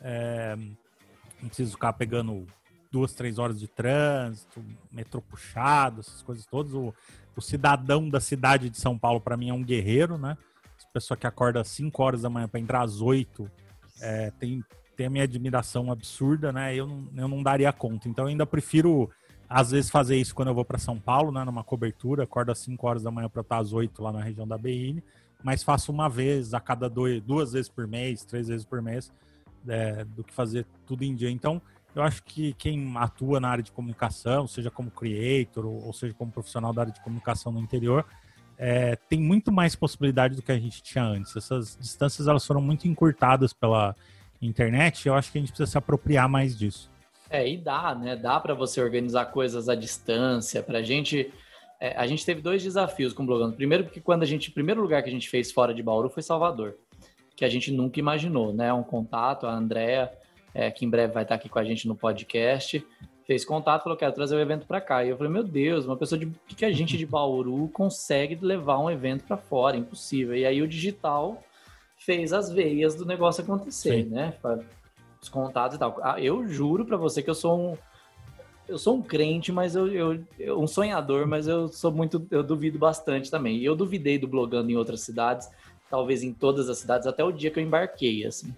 É... 0.00 0.56
Não 1.40 1.48
preciso 1.48 1.72
ficar 1.72 1.92
pegando 1.94 2.46
duas, 2.90 3.14
três 3.14 3.38
horas 3.38 3.58
de 3.58 3.66
trânsito, 3.66 4.62
metrô 4.90 5.22
puxado, 5.22 6.00
essas 6.00 6.22
coisas 6.22 6.44
todas. 6.44 6.74
O, 6.74 6.94
o 7.34 7.40
cidadão 7.40 8.08
da 8.08 8.20
cidade 8.20 8.68
de 8.68 8.78
São 8.78 8.98
Paulo, 8.98 9.20
para 9.20 9.36
mim, 9.36 9.48
é 9.48 9.54
um 9.54 9.64
guerreiro, 9.64 10.18
né? 10.18 10.36
Pessoa 10.92 11.16
que 11.16 11.26
acorda 11.26 11.60
às 11.60 11.68
5 11.68 12.02
horas 12.02 12.22
da 12.22 12.28
manhã 12.28 12.46
para 12.46 12.60
entrar 12.60 12.82
às 12.82 13.00
8 13.00 13.50
é, 14.02 14.30
tem, 14.32 14.62
tem 14.94 15.06
a 15.06 15.10
minha 15.10 15.24
admiração 15.24 15.90
absurda, 15.90 16.52
né? 16.52 16.74
Eu 16.74 16.86
não, 16.86 17.08
eu 17.16 17.28
não 17.28 17.42
daria 17.42 17.72
conta. 17.72 18.08
Então, 18.08 18.26
eu 18.26 18.28
ainda 18.28 18.44
prefiro, 18.44 19.08
às 19.52 19.70
vezes, 19.70 19.90
fazer 19.90 20.16
isso 20.16 20.34
quando 20.34 20.48
eu 20.48 20.54
vou 20.54 20.64
para 20.64 20.78
São 20.78 20.98
Paulo, 20.98 21.30
né? 21.30 21.44
Numa 21.44 21.62
cobertura, 21.62 22.24
acordo 22.24 22.50
às 22.50 22.58
5 22.58 22.86
horas 22.86 23.02
da 23.02 23.10
manhã 23.10 23.28
para 23.28 23.42
estar 23.42 23.58
às 23.58 23.72
8 23.72 24.02
lá 24.02 24.12
na 24.12 24.22
região 24.22 24.46
da 24.46 24.56
BN, 24.56 25.02
mas 25.42 25.62
faço 25.62 25.92
uma 25.92 26.08
vez 26.08 26.54
a 26.54 26.60
cada 26.60 26.88
dois, 26.88 27.20
duas 27.20 27.52
vezes 27.52 27.68
por 27.68 27.86
mês, 27.86 28.24
três 28.24 28.48
vezes 28.48 28.64
por 28.64 28.80
mês, 28.80 29.12
é, 29.68 30.04
do 30.04 30.24
que 30.24 30.32
fazer 30.32 30.66
tudo 30.86 31.04
em 31.04 31.14
dia. 31.14 31.30
Então, 31.30 31.60
eu 31.94 32.02
acho 32.02 32.22
que 32.22 32.54
quem 32.54 32.92
atua 32.96 33.38
na 33.38 33.48
área 33.48 33.62
de 33.62 33.70
comunicação, 33.70 34.46
seja 34.46 34.70
como 34.70 34.90
creator 34.90 35.66
ou 35.66 35.92
seja 35.92 36.14
como 36.14 36.32
profissional 36.32 36.72
da 36.72 36.82
área 36.82 36.92
de 36.92 37.00
comunicação 37.02 37.52
no 37.52 37.60
interior, 37.60 38.04
é, 38.56 38.96
tem 38.96 39.20
muito 39.20 39.52
mais 39.52 39.74
possibilidade 39.74 40.36
do 40.36 40.42
que 40.42 40.52
a 40.52 40.58
gente 40.58 40.82
tinha 40.82 41.04
antes. 41.04 41.36
Essas 41.36 41.76
distâncias 41.78 42.28
elas 42.28 42.46
foram 42.46 42.60
muito 42.60 42.88
encurtadas 42.88 43.52
pela 43.52 43.94
internet 44.40 45.04
e 45.04 45.08
eu 45.08 45.14
acho 45.14 45.30
que 45.30 45.38
a 45.38 45.40
gente 45.40 45.50
precisa 45.50 45.70
se 45.70 45.78
apropriar 45.78 46.28
mais 46.28 46.56
disso. 46.56 46.90
É, 47.32 47.48
e 47.48 47.56
dá, 47.56 47.94
né? 47.94 48.14
Dá 48.14 48.38
para 48.38 48.52
você 48.52 48.78
organizar 48.78 49.24
coisas 49.24 49.66
à 49.66 49.74
distância. 49.74 50.62
Para 50.62 50.80
a 50.80 50.82
gente, 50.82 51.32
é, 51.80 51.96
a 51.96 52.06
gente 52.06 52.26
teve 52.26 52.42
dois 52.42 52.62
desafios 52.62 53.14
com 53.14 53.22
o 53.22 53.26
Blogando. 53.26 53.56
Primeiro, 53.56 53.84
porque 53.84 54.02
quando 54.02 54.22
a 54.22 54.26
gente, 54.26 54.50
o 54.50 54.52
primeiro 54.52 54.82
lugar 54.82 55.02
que 55.02 55.08
a 55.08 55.12
gente 55.12 55.30
fez 55.30 55.50
fora 55.50 55.72
de 55.72 55.82
Bauru 55.82 56.10
foi 56.10 56.22
Salvador, 56.22 56.76
que 57.34 57.42
a 57.42 57.48
gente 57.48 57.72
nunca 57.72 57.98
imaginou, 57.98 58.52
né? 58.52 58.70
Um 58.70 58.82
contato, 58.82 59.46
a 59.46 59.54
Andrea, 59.54 60.12
é, 60.52 60.70
que 60.70 60.84
em 60.84 60.90
breve 60.90 61.14
vai 61.14 61.22
estar 61.22 61.36
aqui 61.36 61.48
com 61.48 61.58
a 61.58 61.64
gente 61.64 61.88
no 61.88 61.96
podcast, 61.96 62.84
fez 63.26 63.46
contato, 63.46 63.84
falou, 63.84 63.96
quero 63.96 64.12
trazer 64.12 64.36
o 64.36 64.40
evento 64.40 64.66
para 64.66 64.82
cá. 64.82 65.02
E 65.02 65.08
eu 65.08 65.16
falei, 65.16 65.32
meu 65.32 65.42
Deus, 65.42 65.86
uma 65.86 65.96
pessoa 65.96 66.18
de 66.18 66.26
que, 66.46 66.54
que 66.54 66.64
a 66.66 66.70
gente 66.70 66.98
de 66.98 67.06
Bauru 67.06 67.66
consegue 67.68 68.36
levar 68.44 68.78
um 68.78 68.90
evento 68.90 69.24
para 69.24 69.38
fora? 69.38 69.74
Impossível. 69.74 70.36
E 70.36 70.44
aí 70.44 70.60
o 70.60 70.68
digital 70.68 71.42
fez 71.96 72.34
as 72.34 72.52
veias 72.52 72.94
do 72.94 73.06
negócio 73.06 73.42
acontecer, 73.42 74.04
Sim. 74.04 74.10
né? 74.10 74.34
Os 75.22 75.28
contatos 75.28 75.76
e 75.76 75.78
tal. 75.78 75.98
Ah, 76.02 76.20
eu 76.20 76.46
juro 76.48 76.84
para 76.84 76.96
você 76.96 77.22
que 77.22 77.30
eu 77.30 77.34
sou 77.34 77.72
um 77.72 77.78
eu 78.68 78.78
sou 78.78 78.96
um 78.96 79.02
crente, 79.02 79.52
mas 79.52 79.74
eu, 79.74 79.88
eu, 79.88 80.24
eu, 80.38 80.60
um 80.60 80.66
sonhador, 80.66 81.26
mas 81.26 81.46
eu 81.46 81.68
sou 81.68 81.92
muito, 81.92 82.26
eu 82.30 82.42
duvido 82.42 82.78
bastante 82.78 83.30
também. 83.30 83.58
E 83.58 83.64
eu 83.64 83.74
duvidei 83.74 84.18
do 84.18 84.28
blogando 84.28 84.70
em 84.70 84.76
outras 84.76 85.00
cidades, 85.02 85.50
talvez 85.90 86.22
em 86.22 86.32
todas 86.32 86.68
as 86.68 86.78
cidades, 86.78 87.06
até 87.06 87.22
o 87.22 87.32
dia 87.32 87.50
que 87.50 87.58
eu 87.58 87.62
embarquei, 87.62 88.24
assim. 88.24 88.54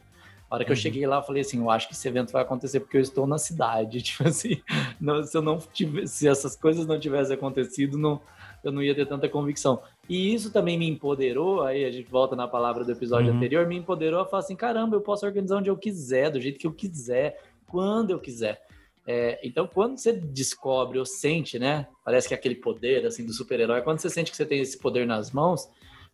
A 0.48 0.54
hora 0.54 0.64
que 0.64 0.70
uhum. 0.70 0.76
eu 0.76 0.80
cheguei 0.80 1.06
lá, 1.06 1.16
eu 1.16 1.22
falei 1.22 1.42
assim, 1.42 1.58
eu 1.58 1.70
acho 1.70 1.88
que 1.88 1.94
esse 1.94 2.06
evento 2.06 2.32
vai 2.32 2.42
acontecer 2.42 2.80
porque 2.80 2.96
eu 2.96 3.00
estou 3.00 3.26
na 3.26 3.38
cidade. 3.38 4.00
Tipo 4.02 4.28
assim, 4.28 4.62
não, 5.00 5.22
se 5.22 5.36
eu 5.36 5.42
não 5.42 5.58
tivesse, 5.58 6.14
se 6.14 6.28
essas 6.28 6.54
coisas 6.54 6.86
não 6.86 7.00
tivessem 7.00 7.34
acontecido, 7.34 7.98
não, 7.98 8.20
eu 8.62 8.70
não 8.70 8.82
ia 8.82 8.94
ter 8.94 9.06
tanta 9.06 9.28
convicção. 9.28 9.82
E 10.08 10.34
isso 10.34 10.52
também 10.52 10.78
me 10.78 10.88
empoderou, 10.88 11.62
aí 11.62 11.84
a 11.84 11.90
gente 11.90 12.10
volta 12.10 12.36
na 12.36 12.46
palavra 12.46 12.84
do 12.84 12.92
episódio 12.92 13.30
uhum. 13.30 13.36
anterior, 13.36 13.66
me 13.66 13.76
empoderou 13.76 14.20
a 14.20 14.26
falar 14.26 14.42
assim, 14.42 14.56
caramba, 14.56 14.96
eu 14.96 15.00
posso 15.00 15.24
organizar 15.24 15.56
onde 15.56 15.70
eu 15.70 15.76
quiser, 15.76 16.30
do 16.30 16.40
jeito 16.40 16.58
que 16.58 16.66
eu 16.66 16.72
quiser, 16.72 17.40
quando 17.66 18.10
eu 18.10 18.20
quiser. 18.20 18.62
É, 19.06 19.38
então, 19.42 19.66
quando 19.66 19.98
você 19.98 20.12
descobre 20.12 20.98
ou 20.98 21.04
sente, 21.04 21.58
né? 21.58 21.86
Parece 22.04 22.26
que 22.26 22.34
é 22.34 22.36
aquele 22.36 22.54
poder 22.54 23.04
assim 23.06 23.24
do 23.24 23.32
super-herói. 23.32 23.82
Quando 23.82 23.98
você 23.98 24.08
sente 24.08 24.30
que 24.30 24.36
você 24.36 24.46
tem 24.46 24.60
esse 24.60 24.78
poder 24.78 25.06
nas 25.06 25.30
mãos, 25.30 25.68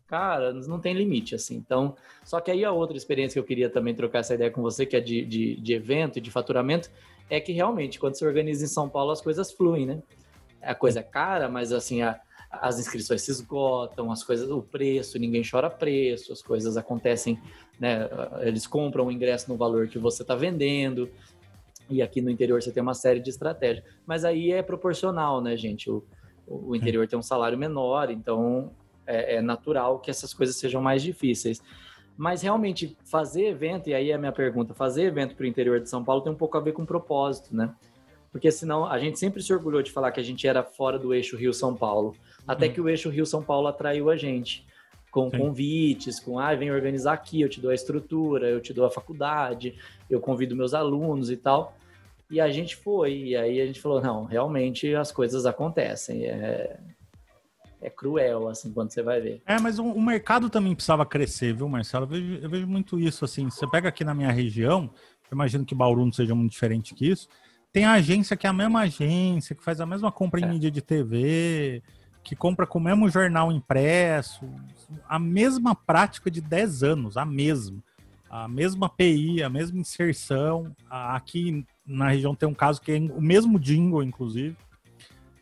cara, 0.08 0.52
não 0.52 0.80
tem 0.80 0.92
limite, 0.94 1.34
assim. 1.34 1.56
Então, 1.56 1.94
só 2.24 2.40
que 2.40 2.50
aí 2.50 2.64
a 2.64 2.72
outra 2.72 2.96
experiência 2.96 3.34
que 3.34 3.38
eu 3.38 3.46
queria 3.46 3.70
também 3.70 3.94
trocar 3.94 4.20
essa 4.20 4.34
ideia 4.34 4.50
com 4.50 4.60
você, 4.60 4.84
que 4.84 4.96
é 4.96 5.00
de, 5.00 5.24
de, 5.24 5.56
de 5.60 5.72
evento 5.72 6.18
e 6.18 6.20
de 6.20 6.30
faturamento, 6.32 6.90
é 7.28 7.40
que 7.40 7.52
realmente, 7.52 8.00
quando 8.00 8.16
você 8.16 8.26
organiza 8.26 8.64
em 8.64 8.68
São 8.68 8.88
Paulo, 8.88 9.12
as 9.12 9.20
coisas 9.20 9.52
fluem, 9.52 9.86
né? 9.86 10.02
A 10.60 10.74
coisa 10.74 10.98
é 10.98 11.02
cara, 11.02 11.48
mas 11.48 11.72
assim, 11.72 12.02
a, 12.02 12.20
as 12.50 12.80
inscrições 12.80 13.22
se 13.22 13.30
esgotam, 13.30 14.10
as 14.10 14.24
coisas, 14.24 14.50
o 14.50 14.60
preço, 14.60 15.18
ninguém 15.18 15.42
chora 15.48 15.70
preço, 15.70 16.32
as 16.32 16.42
coisas 16.42 16.76
acontecem, 16.76 17.40
né? 17.78 18.08
Eles 18.40 18.66
compram 18.66 19.06
o 19.06 19.12
ingresso 19.12 19.48
no 19.48 19.56
valor 19.56 19.86
que 19.86 19.98
você 19.98 20.22
está 20.22 20.34
vendendo. 20.34 21.08
E 21.88 22.02
aqui 22.02 22.20
no 22.20 22.30
interior 22.30 22.60
você 22.60 22.72
tem 22.72 22.82
uma 22.82 22.94
série 22.94 23.20
de 23.20 23.30
estratégias. 23.30 23.84
Mas 24.04 24.24
aí 24.24 24.52
é 24.52 24.62
proporcional, 24.62 25.40
né, 25.40 25.56
gente? 25.56 25.88
O, 25.88 26.04
o 26.46 26.74
interior 26.74 27.06
tem 27.06 27.18
um 27.18 27.22
salário 27.22 27.56
menor, 27.56 28.10
então 28.10 28.72
é, 29.06 29.36
é 29.36 29.40
natural 29.40 30.00
que 30.00 30.10
essas 30.10 30.34
coisas 30.34 30.56
sejam 30.56 30.82
mais 30.82 31.02
difíceis. 31.02 31.62
Mas 32.16 32.42
realmente 32.42 32.96
fazer 33.04 33.46
evento, 33.46 33.88
e 33.88 33.94
aí 33.94 34.10
é 34.10 34.14
a 34.14 34.18
minha 34.18 34.32
pergunta, 34.32 34.74
fazer 34.74 35.04
evento 35.04 35.36
para 35.36 35.44
o 35.44 35.46
interior 35.46 35.80
de 35.80 35.88
São 35.88 36.04
Paulo 36.04 36.22
tem 36.22 36.32
um 36.32 36.36
pouco 36.36 36.58
a 36.58 36.60
ver 36.60 36.72
com 36.72 36.84
propósito, 36.84 37.54
né? 37.54 37.74
porque 38.32 38.50
senão 38.50 38.86
a 38.86 38.98
gente 38.98 39.18
sempre 39.18 39.42
se 39.42 39.52
orgulhou 39.52 39.82
de 39.82 39.90
falar 39.90 40.12
que 40.12 40.20
a 40.20 40.22
gente 40.22 40.46
era 40.46 40.62
fora 40.62 40.98
do 40.98 41.12
eixo 41.12 41.36
Rio-São 41.36 41.74
Paulo, 41.74 42.14
até 42.50 42.66
uhum. 42.66 42.72
que 42.72 42.80
o 42.80 42.88
eixo 42.88 43.08
Rio-São 43.08 43.42
Paulo 43.44 43.68
atraiu 43.68 44.10
a 44.10 44.16
gente 44.16 44.66
com 45.08 45.30
Sim. 45.30 45.38
convites, 45.38 46.18
com 46.18 46.38
ah, 46.38 46.52
vem 46.54 46.70
organizar 46.70 47.12
aqui, 47.12 47.40
eu 47.40 47.48
te 47.48 47.60
dou 47.60 47.70
a 47.70 47.74
estrutura, 47.74 48.48
eu 48.48 48.60
te 48.60 48.72
dou 48.72 48.84
a 48.84 48.90
faculdade, 48.90 49.76
eu 50.08 50.20
convido 50.20 50.56
meus 50.56 50.74
alunos 50.74 51.30
e 51.30 51.36
tal. 51.36 51.76
E 52.28 52.40
a 52.40 52.50
gente 52.50 52.74
foi, 52.74 53.12
e 53.12 53.36
aí 53.36 53.60
a 53.60 53.66
gente 53.66 53.80
falou, 53.80 54.00
não, 54.00 54.24
realmente 54.24 54.92
as 54.94 55.12
coisas 55.12 55.46
acontecem. 55.46 56.26
É, 56.26 56.76
é 57.80 57.88
cruel, 57.88 58.48
assim, 58.48 58.72
quando 58.72 58.90
você 58.90 59.02
vai 59.02 59.20
ver. 59.20 59.42
É, 59.46 59.58
mas 59.60 59.78
o, 59.78 59.84
o 59.84 60.02
mercado 60.02 60.50
também 60.50 60.74
precisava 60.74 61.06
crescer, 61.06 61.54
viu, 61.54 61.68
Marcelo? 61.68 62.04
Eu 62.04 62.08
vejo, 62.08 62.38
eu 62.42 62.50
vejo, 62.50 62.66
muito 62.66 62.98
isso, 62.98 63.24
assim, 63.24 63.48
você 63.48 63.66
pega 63.68 63.88
aqui 63.88 64.04
na 64.04 64.14
minha 64.14 64.30
região, 64.30 64.90
eu 65.30 65.34
imagino 65.34 65.64
que 65.64 65.74
Bauru 65.74 66.04
não 66.04 66.12
seja 66.12 66.34
muito 66.34 66.52
diferente 66.52 66.94
que 66.94 67.08
isso, 67.08 67.28
tem 67.72 67.84
a 67.84 67.92
agência 67.92 68.36
que 68.36 68.46
é 68.46 68.50
a 68.50 68.52
mesma 68.52 68.80
agência, 68.80 69.54
que 69.54 69.62
faz 69.62 69.80
a 69.80 69.86
mesma 69.86 70.10
compra 70.10 70.40
em 70.40 70.44
é. 70.44 70.46
mídia 70.48 70.70
de 70.70 70.82
TV, 70.82 71.82
que 72.30 72.36
compra 72.36 72.64
com 72.64 72.78
o 72.78 72.80
mesmo 72.80 73.08
jornal 73.08 73.50
impresso, 73.50 74.48
a 75.08 75.18
mesma 75.18 75.74
prática 75.74 76.30
de 76.30 76.40
10 76.40 76.84
anos, 76.84 77.16
a 77.16 77.24
mesma. 77.24 77.82
A 78.30 78.46
mesma 78.46 78.86
API, 78.86 79.42
a 79.42 79.50
mesma 79.50 79.80
inserção. 79.80 80.72
Aqui 80.88 81.66
na 81.84 82.10
região 82.10 82.32
tem 82.32 82.48
um 82.48 82.54
caso 82.54 82.80
que 82.80 82.92
é 82.92 82.98
o 82.98 83.20
mesmo 83.20 83.58
jingle, 83.58 84.04
inclusive. 84.04 84.56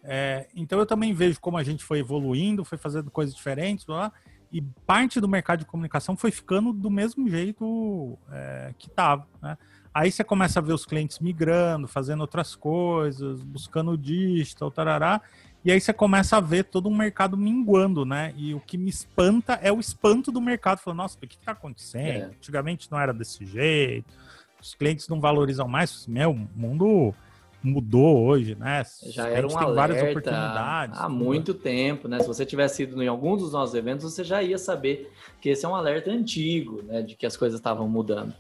É, 0.03 0.49
então 0.57 0.79
eu 0.79 0.87
também 0.87 1.13
vejo 1.13 1.39
como 1.43 1.59
a 1.59 1.63
gente 1.63 1.85
foi 1.85 1.99
evoluindo, 1.99 2.65
foi 2.65 2.79
fazendo 2.79 3.11
coisas 3.11 3.35
diferentes, 3.35 3.87
lá, 3.87 4.11
e 4.51 4.63
parte 4.87 5.21
do 5.21 5.29
mercado 5.29 5.59
de 5.59 5.67
comunicação 5.67 6.17
foi 6.17 6.31
ficando 6.31 6.73
do 6.73 6.91
mesmo 6.91 7.29
jeito 7.29 8.19
é, 8.33 8.73
que 8.79 8.89
estava. 8.89 9.29
Né? 9.43 9.59
Aí 9.93 10.11
você 10.11 10.25
começa 10.25 10.59
a 10.59 10.63
ver 10.63 10.73
os 10.73 10.87
clientes 10.87 11.19
migrando, 11.19 11.87
fazendo 11.87 12.21
outras 12.21 12.55
coisas, 12.57 13.43
buscando 13.43 13.99
digital, 13.99 14.71
tarará, 14.71 15.21
e 15.69 15.71
aí 15.71 15.79
você 15.79 15.93
começa 15.93 16.39
a 16.39 16.41
ver 16.41 16.65
todo 16.65 16.89
um 16.89 16.97
mercado 16.97 17.37
minguando, 17.37 18.03
né? 18.07 18.33
E 18.39 18.55
o 18.55 18.61
que 18.61 18.79
me 18.79 18.89
espanta 18.89 19.53
é 19.63 19.71
o 19.71 19.79
espanto 19.79 20.33
do 20.33 20.41
mercado. 20.41 20.79
Falando, 20.79 20.97
nossa, 20.97 21.19
o 21.23 21.27
que 21.27 21.37
está 21.37 21.53
acontecendo? 21.53 22.05
É. 22.07 22.23
Antigamente 22.23 22.91
não 22.91 22.99
era 22.99 23.13
desse 23.13 23.45
jeito, 23.45 24.11
os 24.59 24.75
clientes 24.75 25.07
não 25.09 25.21
valorizam 25.21 25.69
mais. 25.69 26.07
Meu, 26.07 26.31
o 26.31 26.49
mundo 26.57 27.15
mudou 27.63 28.25
hoje, 28.25 28.55
né? 28.55 28.83
Já 29.09 29.29
era 29.29 29.47
um 29.47 29.51
tem 29.51 29.75
várias 29.75 30.03
oportunidades. 30.03 30.99
Há 30.99 31.07
muito 31.07 31.53
tempo, 31.53 32.09
né? 32.09 32.19
Se 32.21 32.27
você 32.27 32.47
tivesse 32.47 32.85
ido 32.85 33.03
em 33.03 33.07
algum 33.07 33.37
dos 33.37 33.53
nossos 33.53 33.75
eventos, 33.75 34.11
você 34.11 34.25
já 34.25 34.43
ia 34.43 34.57
saber 34.57 35.13
que 35.39 35.51
esse 35.51 35.67
é 35.67 35.69
um 35.69 35.77
alerta 35.77 36.11
antigo, 36.11 36.83
né? 36.85 37.03
De 37.03 37.15
que 37.15 37.27
as 37.27 37.37
coisas 37.37 37.61
estavam 37.61 37.87
mudando. 37.87 38.33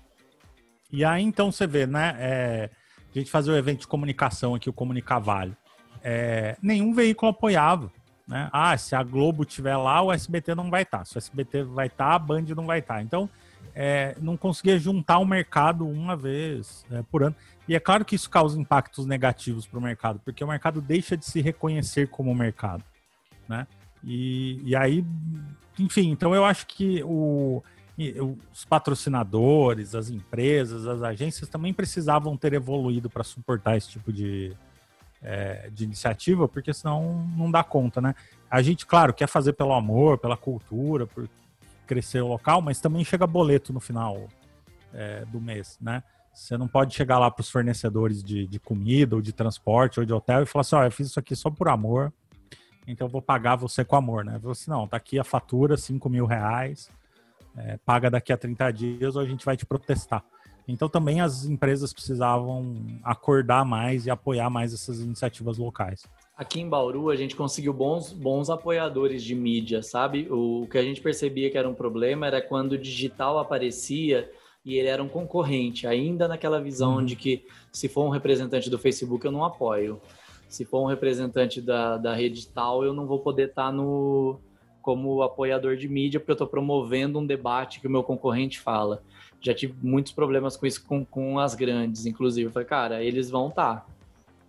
E 0.90 1.04
aí, 1.04 1.22
então, 1.24 1.52
você 1.52 1.66
vê, 1.66 1.86
né? 1.86 2.16
É, 2.18 2.70
a 3.14 3.18
gente 3.18 3.30
fazer 3.30 3.50
o 3.50 3.56
evento 3.58 3.80
de 3.80 3.86
comunicação 3.86 4.54
aqui, 4.54 4.70
o 4.70 4.72
Comunicavalho 4.72 5.54
é, 6.10 6.56
nenhum 6.62 6.94
veículo 6.94 7.30
apoiava. 7.30 7.92
Né? 8.26 8.48
Ah, 8.50 8.74
se 8.78 8.96
a 8.96 9.02
Globo 9.02 9.44
tiver 9.44 9.76
lá, 9.76 10.00
o 10.00 10.10
SBT 10.10 10.54
não 10.54 10.70
vai 10.70 10.82
estar. 10.82 11.00
Tá. 11.00 11.04
Se 11.04 11.16
o 11.16 11.18
SBT 11.18 11.64
vai 11.64 11.88
estar, 11.88 12.08
tá, 12.08 12.14
a 12.14 12.18
Band 12.18 12.46
não 12.56 12.64
vai 12.64 12.78
estar. 12.78 12.94
Tá. 12.94 13.02
Então, 13.02 13.28
é, 13.74 14.16
não 14.18 14.34
conseguia 14.34 14.78
juntar 14.78 15.18
o 15.18 15.26
mercado 15.26 15.86
uma 15.86 16.16
vez 16.16 16.86
é, 16.90 17.02
por 17.02 17.22
ano. 17.22 17.36
E 17.68 17.74
é 17.74 17.80
claro 17.80 18.06
que 18.06 18.14
isso 18.14 18.30
causa 18.30 18.58
impactos 18.58 19.04
negativos 19.04 19.66
para 19.66 19.78
o 19.78 19.82
mercado, 19.82 20.18
porque 20.24 20.42
o 20.42 20.48
mercado 20.48 20.80
deixa 20.80 21.14
de 21.14 21.26
se 21.26 21.42
reconhecer 21.42 22.08
como 22.08 22.34
mercado. 22.34 22.82
Né? 23.46 23.66
E, 24.02 24.62
e 24.64 24.74
aí, 24.74 25.04
enfim, 25.78 26.10
então 26.10 26.34
eu 26.34 26.42
acho 26.42 26.66
que 26.66 27.02
o, 27.04 27.62
os 28.50 28.64
patrocinadores, 28.64 29.94
as 29.94 30.08
empresas, 30.08 30.86
as 30.86 31.02
agências 31.02 31.50
também 31.50 31.74
precisavam 31.74 32.34
ter 32.34 32.54
evoluído 32.54 33.10
para 33.10 33.22
suportar 33.22 33.76
esse 33.76 33.90
tipo 33.90 34.10
de, 34.10 34.56
é, 35.22 35.68
de 35.70 35.84
iniciativa, 35.84 36.48
porque 36.48 36.72
senão 36.72 37.26
não 37.36 37.50
dá 37.50 37.62
conta, 37.64 38.00
né? 38.00 38.14
A 38.50 38.62
gente, 38.62 38.86
claro, 38.86 39.12
quer 39.12 39.26
fazer 39.26 39.52
pelo 39.52 39.72
amor, 39.72 40.18
pela 40.18 40.36
cultura, 40.36 41.06
por 41.06 41.28
crescer 41.86 42.20
o 42.20 42.28
local, 42.28 42.60
mas 42.60 42.80
também 42.80 43.04
chega 43.04 43.26
boleto 43.26 43.72
no 43.72 43.80
final 43.80 44.28
é, 44.92 45.24
do 45.26 45.40
mês, 45.40 45.78
né? 45.80 46.02
Você 46.32 46.56
não 46.56 46.68
pode 46.68 46.94
chegar 46.94 47.18
lá 47.18 47.30
para 47.30 47.40
os 47.40 47.50
fornecedores 47.50 48.22
de, 48.22 48.46
de, 48.46 48.60
comida, 48.60 49.16
ou 49.16 49.22
de 49.22 49.32
transporte, 49.32 49.98
ou 49.98 50.06
de 50.06 50.12
hotel 50.12 50.42
e 50.42 50.46
falar 50.46 50.60
assim: 50.60 50.76
ó, 50.76 50.80
oh, 50.80 50.84
eu 50.84 50.92
fiz 50.92 51.08
isso 51.08 51.18
aqui 51.18 51.34
só 51.34 51.50
por 51.50 51.68
amor, 51.68 52.12
então 52.86 53.06
eu 53.06 53.10
vou 53.10 53.20
pagar 53.20 53.56
você 53.56 53.84
com 53.84 53.96
amor, 53.96 54.24
né? 54.24 54.38
Você 54.42 54.70
não, 54.70 54.86
tá 54.86 54.96
aqui 54.96 55.18
a 55.18 55.24
fatura, 55.24 55.76
5 55.76 56.08
mil 56.08 56.26
reais, 56.26 56.90
é, 57.56 57.76
paga 57.84 58.08
daqui 58.08 58.32
a 58.32 58.36
30 58.36 58.70
dias 58.70 59.16
ou 59.16 59.22
a 59.22 59.26
gente 59.26 59.44
vai 59.44 59.56
te 59.56 59.66
protestar. 59.66 60.24
Então 60.68 60.86
também 60.86 61.22
as 61.22 61.46
empresas 61.46 61.94
precisavam 61.94 62.76
acordar 63.02 63.64
mais 63.64 64.04
e 64.04 64.10
apoiar 64.10 64.50
mais 64.50 64.74
essas 64.74 65.00
iniciativas 65.00 65.56
locais. 65.56 66.06
Aqui 66.36 66.60
em 66.60 66.68
Bauru 66.68 67.08
a 67.08 67.16
gente 67.16 67.34
conseguiu 67.34 67.72
bons, 67.72 68.12
bons 68.12 68.50
apoiadores 68.50 69.24
de 69.24 69.34
mídia, 69.34 69.82
sabe? 69.82 70.28
O 70.30 70.68
que 70.70 70.76
a 70.76 70.82
gente 70.82 71.00
percebia 71.00 71.50
que 71.50 71.56
era 71.56 71.68
um 71.68 71.74
problema 71.74 72.26
era 72.26 72.42
quando 72.42 72.72
o 72.72 72.78
digital 72.78 73.38
aparecia 73.38 74.30
e 74.64 74.76
ele 74.76 74.88
era 74.88 75.02
um 75.02 75.08
concorrente, 75.08 75.86
ainda 75.86 76.28
naquela 76.28 76.60
visão 76.60 76.96
uhum. 76.96 77.04
de 77.04 77.16
que 77.16 77.46
se 77.72 77.88
for 77.88 78.04
um 78.04 78.10
representante 78.10 78.68
do 78.68 78.78
Facebook 78.78 79.24
eu 79.24 79.32
não 79.32 79.44
apoio. 79.44 80.00
Se 80.48 80.64
for 80.64 80.82
um 80.82 80.86
representante 80.86 81.60
da, 81.60 81.96
da 81.96 82.14
rede 82.14 82.46
tal, 82.48 82.84
eu 82.84 82.92
não 82.92 83.06
vou 83.06 83.20
poder 83.20 83.48
estar 83.48 83.72
no, 83.72 84.38
como 84.82 85.22
apoiador 85.22 85.76
de 85.76 85.88
mídia, 85.88 86.20
porque 86.20 86.32
eu 86.32 86.34
estou 86.34 86.46
promovendo 86.46 87.18
um 87.18 87.26
debate 87.26 87.80
que 87.80 87.86
o 87.86 87.90
meu 87.90 88.02
concorrente 88.02 88.60
fala 88.60 89.02
já 89.40 89.54
tive 89.54 89.74
muitos 89.82 90.12
problemas 90.12 90.56
com 90.56 90.66
isso 90.66 90.84
com, 90.84 91.04
com 91.04 91.38
as 91.38 91.54
grandes, 91.54 92.06
inclusive. 92.06 92.48
Eu 92.48 92.52
falei, 92.52 92.68
cara, 92.68 93.02
eles 93.02 93.30
vão 93.30 93.48
estar. 93.48 93.76
Tá. 93.76 93.86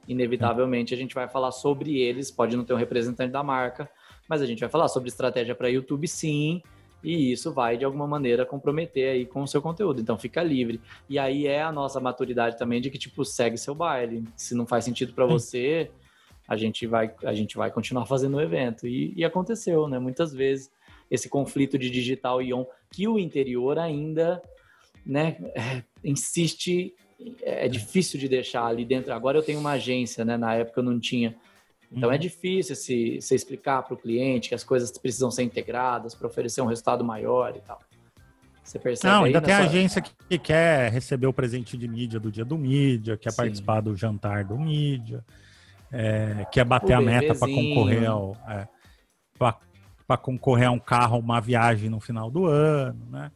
Inevitavelmente 0.08 0.93
a 0.93 0.98
gente 0.98 1.13
vai 1.13 1.27
falar 1.27 1.51
sobre 1.51 2.00
eles, 2.00 2.31
pode 2.31 2.58
não 2.58 2.63
ter 2.63 2.74
um 2.74 2.77
representante 2.77 3.31
da 3.31 3.43
marca, 3.43 3.89
mas 4.27 4.41
a 4.41 4.46
gente 4.46 4.60
vai 4.60 4.69
falar 4.69 4.88
sobre 4.88 5.10
estratégia 5.10 5.53
para 5.53 5.69
YouTube 5.69 6.08
sim, 6.08 6.63
e 7.03 7.31
isso 7.31 7.53
vai 7.53 7.77
de 7.77 7.86
alguma 7.86 8.08
maneira 8.08 8.46
comprometer 8.46 9.12
aí 9.12 9.25
com 9.25 9.41
o 9.41 9.48
seu 9.48 9.62
conteúdo. 9.62 10.01
Então 10.01 10.17
fica 10.17 10.43
livre. 10.43 10.81
E 11.08 11.17
aí 11.17 11.48
é 11.48 11.62
a 11.62 11.72
nossa 11.72 12.00
maturidade 12.00 12.58
também 12.58 12.81
de 12.81 12.89
que 12.89 12.98
tipo 12.98 13.24
segue 13.24 13.58
seu 13.58 13.74
baile. 13.74 14.24
Se 14.36 14.53
não 14.53 14.65
faz 14.65 14.84
sentido 14.84 15.13
para 15.13 15.25
você, 15.25 15.89
a 16.48 16.58
gente 16.58 16.86
vai 16.86 17.13
a 17.24 17.34
gente 17.34 17.55
vai 17.55 17.72
continuar 17.72 18.05
fazendo 18.05 18.38
o 18.38 18.41
evento. 18.41 18.88
E, 18.88 19.13
e 19.15 19.24
aconteceu, 19.24 19.88
né? 19.88 19.98
Muitas 19.98 20.34
vezes 20.34 20.72
esse 21.10 21.29
conflito 21.29 21.77
de 21.77 21.89
digital 21.89 22.41
e 22.41 22.53
on 22.53 22.65
que 22.91 23.08
o 23.08 23.17
interior 23.17 23.79
ainda 23.79 24.41
né, 25.09 25.37
é, 25.55 25.83
insiste, 26.03 26.93
é, 27.41 27.65
é 27.65 27.67
difícil 27.67 28.19
de 28.19 28.29
deixar 28.29 28.65
ali 28.65 28.85
dentro. 28.85 29.11
Agora 29.11 29.39
eu 29.39 29.41
tenho 29.41 29.59
uma 29.59 29.71
agência, 29.71 30.23
né? 30.23 30.37
Na 30.37 30.53
época 30.53 30.79
eu 30.79 30.83
não 30.83 30.99
tinha. 30.99 31.35
Então 31.91 32.09
é 32.09 32.13
uhum. 32.13 32.15
é 32.15 32.17
difícil 32.19 32.75
se, 32.75 33.19
se 33.19 33.33
explicar 33.33 33.81
para 33.81 33.95
o 33.95 33.97
cliente 33.97 34.49
que 34.49 34.55
as 34.55 34.63
coisas 34.63 34.95
precisam 34.95 35.31
ser 35.31 35.41
integradas 35.41 36.13
para 36.13 36.27
oferecer 36.27 36.61
um 36.61 36.67
resultado 36.67 37.03
maior 37.03 37.55
e 37.55 37.61
tal. 37.61 37.79
Você 38.63 38.77
percebe? 38.77 39.11
Não, 39.11 39.23
ainda 39.23 39.41
tem 39.41 39.55
sua... 39.55 39.65
agência 39.65 39.99
que 39.99 40.37
quer 40.37 40.91
receber 40.91 41.25
o 41.25 41.33
presente 41.33 41.75
de 41.75 41.87
mídia 41.87 42.19
do 42.19 42.31
dia 42.31 42.45
do 42.45 42.55
mídia, 42.55 43.17
quer 43.17 43.31
Sim. 43.31 43.37
participar 43.37 43.81
do 43.81 43.95
jantar 43.95 44.45
do 44.45 44.59
mídia, 44.59 45.25
é, 45.91 46.45
quer 46.51 46.63
bater 46.63 46.93
a 46.93 47.01
meta 47.01 47.33
para 47.33 47.51
concorrer 47.51 48.07
ao. 48.07 48.37
É, 48.47 48.67
para 50.05 50.17
concorrer 50.17 50.67
a 50.67 50.71
um 50.71 50.79
carro, 50.79 51.19
uma 51.19 51.39
viagem 51.39 51.87
no 51.89 51.99
final 51.99 52.31
do 52.31 52.45
ano, 52.45 52.99
né? 53.09 53.31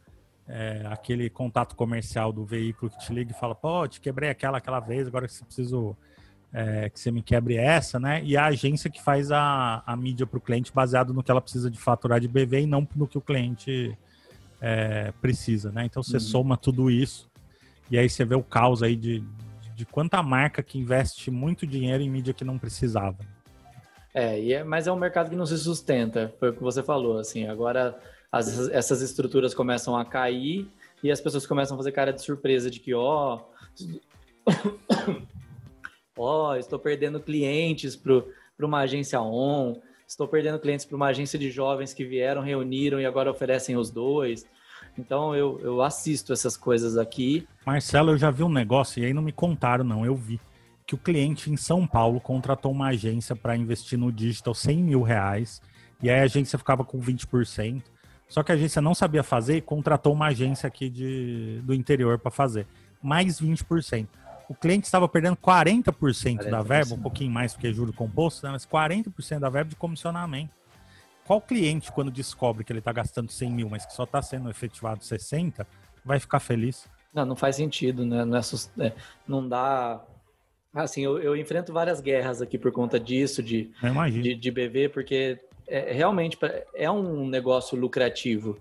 É, 0.48 0.82
aquele 0.86 1.30
contato 1.30 1.74
comercial 1.74 2.32
do 2.32 2.44
veículo 2.44 2.90
que 2.90 2.98
te 2.98 3.12
liga 3.12 3.32
e 3.32 3.34
fala, 3.34 3.54
pô, 3.54 3.86
te 3.88 4.00
quebrei 4.00 4.30
aquela 4.30 4.58
aquela 4.58 4.80
vez, 4.80 5.06
agora 5.06 5.26
que 5.26 5.32
você 5.32 5.44
preciso 5.44 5.96
é, 6.52 6.88
que 6.88 7.00
você 7.00 7.10
me 7.10 7.22
quebre 7.22 7.56
essa, 7.56 7.98
né? 7.98 8.22
E 8.22 8.36
a 8.36 8.46
agência 8.46 8.88
que 8.88 9.02
faz 9.02 9.32
a, 9.32 9.82
a 9.84 9.96
mídia 9.96 10.26
para 10.26 10.38
o 10.38 10.40
cliente 10.40 10.72
baseado 10.72 11.12
no 11.12 11.22
que 11.22 11.30
ela 11.30 11.40
precisa 11.40 11.70
de 11.70 11.78
faturar 11.78 12.20
de 12.20 12.28
BV 12.28 12.60
e 12.60 12.66
não 12.66 12.86
no 12.94 13.08
que 13.08 13.18
o 13.18 13.20
cliente 13.20 13.96
é, 14.60 15.12
precisa, 15.20 15.72
né? 15.72 15.84
Então 15.84 16.02
você 16.02 16.14
uhum. 16.14 16.20
soma 16.20 16.56
tudo 16.56 16.90
isso 16.90 17.28
e 17.90 17.98
aí 17.98 18.08
você 18.08 18.24
vê 18.24 18.34
o 18.34 18.42
caos 18.42 18.82
aí 18.82 18.94
de, 18.94 19.20
de, 19.20 19.70
de 19.74 19.86
quanta 19.86 20.22
marca 20.22 20.62
que 20.62 20.78
investe 20.78 21.30
muito 21.30 21.66
dinheiro 21.66 22.02
em 22.02 22.10
mídia 22.10 22.32
que 22.32 22.44
não 22.44 22.58
precisava. 22.58 23.18
É, 24.14 24.52
é, 24.52 24.62
mas 24.62 24.86
é 24.86 24.92
um 24.92 24.96
mercado 24.96 25.28
que 25.28 25.36
não 25.36 25.44
se 25.44 25.58
sustenta, 25.58 26.32
foi 26.38 26.50
o 26.50 26.52
que 26.52 26.62
você 26.62 26.84
falou, 26.84 27.18
assim, 27.18 27.48
agora 27.48 27.98
as, 28.34 28.68
essas 28.70 29.00
estruturas 29.00 29.54
começam 29.54 29.96
a 29.96 30.04
cair 30.04 30.68
e 31.02 31.10
as 31.10 31.20
pessoas 31.20 31.46
começam 31.46 31.76
a 31.76 31.78
fazer 31.78 31.92
cara 31.92 32.12
de 32.12 32.20
surpresa 32.20 32.68
de 32.68 32.80
que, 32.80 32.92
ó, 32.92 33.40
ó, 36.18 36.56
estou 36.56 36.78
perdendo 36.78 37.20
clientes 37.20 37.94
para 37.94 38.66
uma 38.66 38.80
agência 38.80 39.20
on, 39.20 39.80
estou 40.06 40.26
perdendo 40.26 40.58
clientes 40.58 40.84
para 40.84 40.96
uma 40.96 41.06
agência 41.06 41.38
de 41.38 41.48
jovens 41.48 41.94
que 41.94 42.04
vieram, 42.04 42.42
reuniram 42.42 43.00
e 43.00 43.06
agora 43.06 43.30
oferecem 43.30 43.76
os 43.76 43.88
dois. 43.90 44.44
Então 44.98 45.34
eu, 45.34 45.60
eu 45.60 45.80
assisto 45.80 46.32
essas 46.32 46.56
coisas 46.56 46.96
aqui. 46.96 47.46
Marcelo, 47.64 48.12
eu 48.12 48.18
já 48.18 48.32
vi 48.32 48.42
um 48.42 48.48
negócio, 48.48 49.00
e 49.00 49.06
aí 49.06 49.12
não 49.12 49.22
me 49.22 49.32
contaram, 49.32 49.84
não, 49.84 50.04
eu 50.04 50.16
vi. 50.16 50.40
Que 50.86 50.94
o 50.94 50.98
cliente 50.98 51.50
em 51.50 51.56
São 51.56 51.86
Paulo 51.86 52.20
contratou 52.20 52.72
uma 52.72 52.88
agência 52.88 53.34
para 53.36 53.56
investir 53.56 53.98
no 53.98 54.10
digital 54.10 54.54
100 54.54 54.82
mil 54.82 55.02
reais, 55.02 55.62
e 56.02 56.10
aí 56.10 56.20
a 56.20 56.24
agência 56.24 56.58
ficava 56.58 56.84
com 56.84 57.00
20%. 57.00 57.93
Só 58.34 58.42
que 58.42 58.50
a 58.50 58.56
agência 58.56 58.82
não 58.82 58.96
sabia 58.96 59.22
fazer 59.22 59.58
e 59.58 59.60
contratou 59.60 60.12
uma 60.12 60.26
agência 60.26 60.66
aqui 60.66 60.90
de, 60.90 61.60
do 61.62 61.72
interior 61.72 62.18
para 62.18 62.32
fazer. 62.32 62.66
Mais 63.00 63.40
20%. 63.40 64.08
o 64.48 64.54
cliente 64.56 64.86
estava 64.86 65.08
perdendo 65.08 65.36
40%, 65.36 65.84
40%. 65.94 66.50
da 66.50 66.60
verba, 66.60 66.96
um 66.96 67.00
pouquinho 67.00 67.30
mais 67.30 67.52
porque 67.52 67.68
é 67.68 67.72
juro 67.72 67.92
composto, 67.92 68.44
né? 68.44 68.50
mas 68.50 68.66
40% 68.66 69.38
da 69.38 69.48
verba 69.48 69.70
de 69.70 69.76
comissionamento. 69.76 70.50
Qual 71.24 71.40
cliente, 71.40 71.92
quando 71.92 72.10
descobre 72.10 72.64
que 72.64 72.72
ele 72.72 72.80
está 72.80 72.90
gastando 72.90 73.30
100 73.30 73.52
mil, 73.52 73.70
mas 73.70 73.86
que 73.86 73.94
só 73.94 74.02
está 74.02 74.20
sendo 74.20 74.50
efetivado 74.50 75.04
60, 75.04 75.64
vai 76.04 76.18
ficar 76.18 76.40
feliz? 76.40 76.88
Não, 77.14 77.24
não 77.24 77.36
faz 77.36 77.54
sentido, 77.54 78.04
né? 78.04 78.24
Não, 78.24 78.36
é, 78.36 78.40
é, 78.80 78.92
não 79.28 79.48
dá. 79.48 80.04
Assim, 80.74 81.02
eu, 81.02 81.20
eu, 81.20 81.36
enfrento 81.36 81.72
várias 81.72 82.00
guerras 82.00 82.42
aqui 82.42 82.58
por 82.58 82.72
conta 82.72 82.98
disso, 82.98 83.40
de, 83.40 83.70
de, 84.10 84.34
de, 84.34 84.50
BV, 84.50 84.88
porque 84.88 85.38
é, 85.66 85.92
realmente 85.92 86.38
é 86.74 86.90
um 86.90 87.26
negócio 87.26 87.78
lucrativo, 87.78 88.58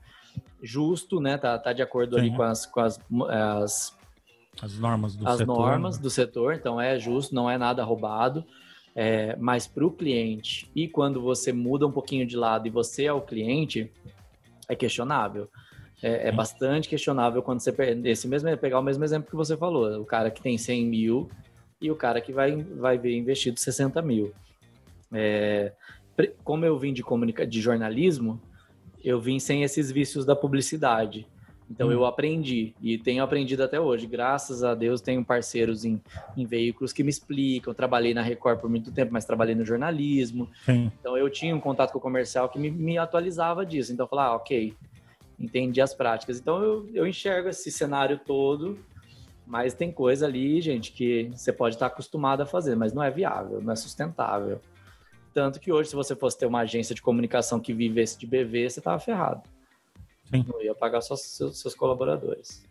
justo, 0.62 1.20
né? 1.20 1.38
Tá, 1.38 1.58
tá 1.58 1.74
de 1.74 1.82
acordo 1.82 2.16
Sim. 2.16 2.22
ali 2.22 2.36
com 2.36 2.44
as, 2.44 2.66
com 2.66 2.80
as, 2.80 3.00
as 3.30 3.98
as 4.62 4.78
normas 4.78 5.16
do 5.16 5.28
as 5.28 5.38
setor. 5.38 5.58
normas 5.58 5.98
né? 5.98 6.04
do 6.04 6.10
setor, 6.10 6.54
então 6.54 6.80
é 6.80 7.00
justo, 7.00 7.34
não 7.34 7.50
é 7.50 7.58
nada 7.58 7.84
roubado. 7.84 8.46
É, 8.96 9.36
mas 9.38 9.66
para 9.66 9.84
o 9.84 9.90
cliente, 9.90 10.70
e 10.76 10.88
quando 10.88 11.20
você 11.20 11.52
muda 11.52 11.88
um 11.88 11.92
pouquinho 11.92 12.28
de 12.28 12.38
lado 12.38 12.68
e 12.68 12.70
você 12.70 13.06
é 13.06 13.14
o 13.14 13.22
cliente, 13.22 13.92
é 14.70 14.76
questionável. 14.76 15.50
É, 16.02 16.28
é 16.28 16.32
bastante 16.32 16.88
questionável 16.88 17.42
quando 17.42 17.60
você 17.60 17.74
esse 18.04 18.28
mesmo 18.28 18.56
pegar 18.58 18.80
o 18.80 18.84
mesmo 18.84 19.04
exemplo 19.04 19.30
que 19.30 19.36
você 19.36 19.58
falou, 19.58 20.00
o 20.00 20.06
cara 20.06 20.30
que 20.30 20.42
tem 20.42 20.58
100 20.58 20.86
mil 20.86 21.30
e 21.82 21.90
o 21.90 21.96
cara 21.96 22.22
que 22.22 22.32
vai, 22.32 22.62
vai 22.62 22.98
ver 22.98 23.18
investido 23.18 23.60
60 23.60 24.02
mil. 24.02 24.32
É, 25.12 25.74
como 26.44 26.66
eu 26.66 26.78
vim 26.78 26.94
de, 26.94 27.04
comunica 27.04 27.46
de 27.46 27.62
jornalismo, 27.62 28.40
eu 29.04 29.20
vim 29.20 29.40
sem 29.40 29.64
esses 29.64 29.92
vícios 29.92 30.26
da 30.26 30.36
publicidade. 30.36 31.28
Então 31.70 31.88
hum. 31.88 31.92
eu 31.92 32.06
aprendi 32.06 32.74
e 32.82 32.98
tenho 32.98 33.24
aprendido 33.24 33.64
até 33.64 33.80
hoje. 33.80 34.06
Graças 34.06 34.64
a 34.64 34.76
Deus 34.76 35.02
tenho 35.02 35.24
parceiros 35.24 35.84
em, 35.86 36.02
em 36.38 36.46
veículos 36.46 36.94
que 36.94 37.04
me 37.04 37.10
explicam. 37.10 37.74
Trabalhei 37.74 38.14
na 38.14 38.22
Record 38.22 38.60
por 38.60 38.70
muito 38.70 38.92
tempo, 38.92 39.12
mas 39.12 39.26
trabalhei 39.26 39.56
no 39.56 39.66
jornalismo. 39.66 40.50
Sim. 40.66 40.92
Então 41.00 41.18
eu 41.18 41.30
tinha 41.30 41.56
um 41.56 41.60
contato 41.60 41.92
com 41.92 41.98
o 41.98 42.02
comercial 42.02 42.50
que 42.50 42.60
me, 42.60 42.70
me 42.70 42.98
atualizava 42.98 43.66
disso. 43.66 43.92
Então 43.92 44.06
eu 44.06 44.10
falava, 44.10 44.34
ah, 44.34 44.36
ok, 44.36 44.74
entendi 45.40 45.82
as 45.82 45.94
práticas. 45.94 46.40
Então 46.40 46.62
eu, 46.62 46.90
eu 46.94 47.08
enxergo 47.08 47.50
esse 47.50 47.72
cenário 47.72 48.20
todo, 48.24 48.78
mas 49.46 49.74
tem 49.74 49.92
coisa 49.92 50.26
ali, 50.26 50.62
gente, 50.62 50.92
que 50.92 51.30
você 51.34 51.52
pode 51.52 51.76
estar 51.76 51.88
acostumado 51.88 52.42
a 52.42 52.46
fazer, 52.46 52.76
mas 52.76 52.94
não 52.94 53.04
é 53.04 53.10
viável, 53.10 53.62
não 53.62 53.74
é 53.74 53.76
sustentável. 53.76 54.62
Tanto 55.34 55.60
que 55.60 55.72
hoje, 55.72 55.90
se 55.90 55.96
você 55.96 56.16
fosse 56.16 56.38
ter 56.38 56.46
uma 56.46 56.60
agência 56.60 56.94
de 56.94 57.02
comunicação 57.02 57.60
que 57.60 57.74
vivesse 57.74 58.18
de 58.18 58.28
BV, 58.28 58.70
você 58.70 58.80
estava 58.80 59.00
ferrado. 59.00 59.42
Sim. 60.30 60.46
Não 60.48 60.62
ia 60.62 60.76
pagar 60.76 61.02
só 61.02 61.16
seus, 61.16 61.60
seus 61.60 61.76
colaboradores. 61.76 62.64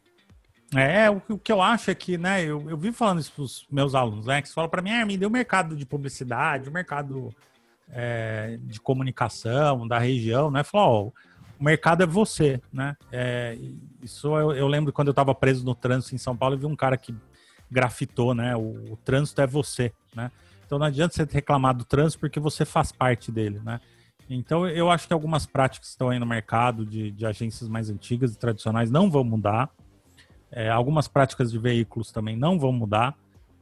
É, 0.75 1.11
o, 1.11 1.21
o, 1.29 1.39
que 1.39 1.53
eu 1.53 1.61
acho 1.61 1.91
é 1.91 1.95
que, 1.95 2.17
né, 2.17 2.43
eu, 2.43 2.71
eu 2.71 2.77
vi 2.77 2.93
falando 2.93 3.21
isso 3.21 3.33
para 3.33 3.43
os 3.43 3.67
meus 3.71 3.95
alunos, 3.95 4.27
né, 4.27 4.41
que 4.41 4.49
falam 4.49 4.71
para 4.71 4.81
mim, 4.81 4.91
ah, 4.91 5.05
me 5.05 5.19
deu 5.19 5.29
mercado 5.29 5.77
de 5.77 5.85
publicidade, 5.85 6.69
o 6.69 6.73
mercado 6.73 7.35
é, 7.91 8.59
de 8.63 8.81
comunicação 8.81 9.87
da 9.87 9.99
região, 9.99 10.51
né, 10.51 10.65
falou, 10.65 11.13
ó, 11.15 11.21
o 11.61 11.65
mercado 11.65 12.03
é 12.03 12.07
você, 12.07 12.59
né, 12.73 12.97
é, 13.13 13.59
isso 14.03 14.35
eu, 14.35 14.53
eu, 14.53 14.67
lembro 14.67 14.95
quando 14.95 15.09
eu 15.09 15.13
estava 15.13 15.35
preso 15.35 15.63
no 15.63 15.75
trânsito 15.75 16.15
em 16.15 16.19
São 16.19 16.35
Paulo, 16.35 16.55
eu 16.55 16.61
vi 16.61 16.67
um 16.67 16.77
cara 16.77 16.97
que 16.97 17.15
grafitou, 17.71 18.35
né, 18.35 18.57
o, 18.57 18.93
o 18.93 18.99
trânsito 19.05 19.43
é 19.43 19.47
você, 19.47 19.93
né, 20.17 20.31
então 20.73 20.79
não 20.79 20.87
adianta 20.87 21.15
você 21.15 21.27
reclamar 21.31 21.77
do 21.77 21.85
trânsito 21.85 22.21
porque 22.21 22.41
você 22.41 22.65
faz 22.65 22.91
parte 22.93 23.31
dele, 23.31 23.61
né, 23.65 23.81
então, 24.29 24.67
eu 24.67 24.91
acho 24.91 25.07
que 25.07 25.13
algumas 25.13 25.47
práticas 25.47 25.89
que 25.89 25.93
estão 25.93 26.09
aí 26.09 26.19
no 26.19 26.27
mercado 26.27 26.87
de, 26.87 27.11
de 27.11 27.27
agências 27.27 27.69
mais 27.69 27.91
antigas 27.91 28.33
e 28.33 28.39
tradicionais 28.39 28.91
não 28.91 29.11
vão 29.11 29.25
mudar. 29.25 29.69
É, 30.51 30.71
algumas 30.71 31.09
práticas 31.09 31.51
de 31.51 31.59
veículos 31.59 32.11
também 32.11 32.37
não 32.37 32.59
vão 32.59 32.73
mudar. 32.73 33.15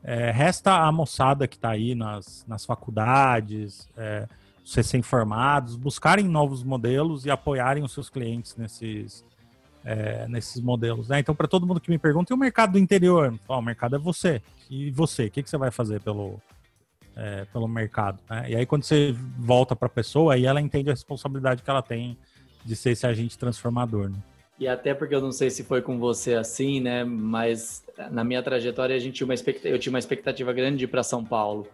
É, 0.03 0.31
resta 0.31 0.73
a 0.73 0.93
moçada 0.93 1.47
que 1.47 1.57
está 1.57 1.71
aí 1.71 1.95
nas, 1.95 2.45
nas 2.47 2.65
faculdades, 2.65 3.89
é, 3.97 4.27
os 4.65 4.75
recém-formados, 4.75 5.77
buscarem 5.77 6.27
novos 6.27 6.63
modelos 6.63 7.27
e 7.27 7.31
apoiarem 7.31 7.83
os 7.83 7.93
seus 7.93 8.09
clientes 8.09 8.57
nesses, 8.57 9.25
é, 9.85 10.27
nesses 10.29 10.63
modelos. 10.63 11.09
Né? 11.09 11.19
Então, 11.21 11.35
para 11.35 11.49
todo 11.49 11.67
mundo 11.67 11.81
que 11.81 11.91
me 11.91 11.99
pergunta, 11.99 12.33
e 12.33 12.35
o 12.35 12.39
mercado 12.39 12.73
do 12.73 12.79
interior? 12.79 13.39
Oh, 13.49 13.59
o 13.59 13.63
mercado 13.63 13.97
é 13.97 13.99
você. 13.99 14.41
E 14.71 14.91
você? 14.91 15.27
O 15.27 15.31
que, 15.31 15.43
que 15.43 15.51
você 15.51 15.59
vai 15.59 15.71
fazer 15.71 16.01
pelo, 16.01 16.41
é, 17.21 17.45
pelo 17.53 17.69
mercado. 17.69 18.19
Né? 18.29 18.47
E 18.49 18.57
aí 18.57 18.65
quando 18.65 18.83
você 18.83 19.15
volta 19.39 19.77
para 19.77 19.87
a 19.87 19.91
pessoa, 19.91 20.35
aí 20.35 20.47
ela 20.47 20.61
entende 20.61 20.89
a 20.89 20.93
responsabilidade 20.93 21.63
que 21.63 21.69
ela 21.69 21.83
tem 21.83 22.17
de 22.65 22.75
ser 22.75 22.91
esse 22.91 23.07
agente 23.07 23.39
transformador. 23.39 24.09
Né? 24.09 24.17
E 24.59 24.67
até 24.67 24.95
porque 24.95 25.15
eu 25.15 25.21
não 25.21 25.33
sei 25.33 25.51
se 25.51 25.63
foi 25.63 25.83
com 25.83 25.99
você 25.99 26.35
assim, 26.35 26.81
né? 26.81 27.05
Mas 27.05 27.85
na 28.11 28.25
minha 28.25 28.43
trajetória 28.43 28.97
a 28.97 28.99
gente 28.99 29.15
tinha 29.15 29.27
uma 29.27 29.35
eu 29.65 29.79
tinha 29.79 29.93
uma 29.93 29.99
expectativa 29.99 30.53
grande 30.53 30.87
para 30.87 31.03
São 31.03 31.25
Paulo. 31.25 31.67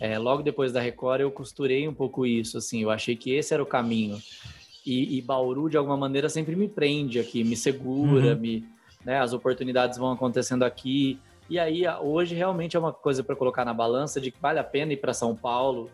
É, 0.00 0.16
logo 0.18 0.42
depois 0.42 0.72
da 0.72 0.80
Record 0.80 1.20
eu 1.20 1.30
costurei 1.30 1.86
um 1.88 1.94
pouco 1.94 2.24
isso, 2.24 2.58
assim. 2.58 2.82
Eu 2.82 2.90
achei 2.90 3.16
que 3.16 3.32
esse 3.32 3.52
era 3.54 3.62
o 3.62 3.66
caminho. 3.66 4.20
E, 4.86 5.18
e 5.18 5.22
Bauru 5.22 5.68
de 5.68 5.76
alguma 5.76 5.96
maneira 5.96 6.28
sempre 6.28 6.56
me 6.56 6.68
prende 6.68 7.18
aqui, 7.20 7.44
me 7.44 7.56
segura, 7.56 8.34
uhum. 8.34 8.40
me, 8.40 8.64
né? 9.04 9.20
As 9.20 9.32
oportunidades 9.32 9.98
vão 9.98 10.12
acontecendo 10.12 10.64
aqui. 10.64 11.18
E 11.48 11.58
aí, 11.58 11.84
hoje 12.00 12.34
realmente 12.34 12.76
é 12.76 12.80
uma 12.80 12.92
coisa 12.92 13.24
para 13.24 13.34
colocar 13.34 13.64
na 13.64 13.72
balança 13.72 14.20
de 14.20 14.30
que 14.30 14.40
vale 14.40 14.58
a 14.58 14.64
pena 14.64 14.92
ir 14.92 14.98
para 14.98 15.14
São 15.14 15.34
Paulo 15.34 15.90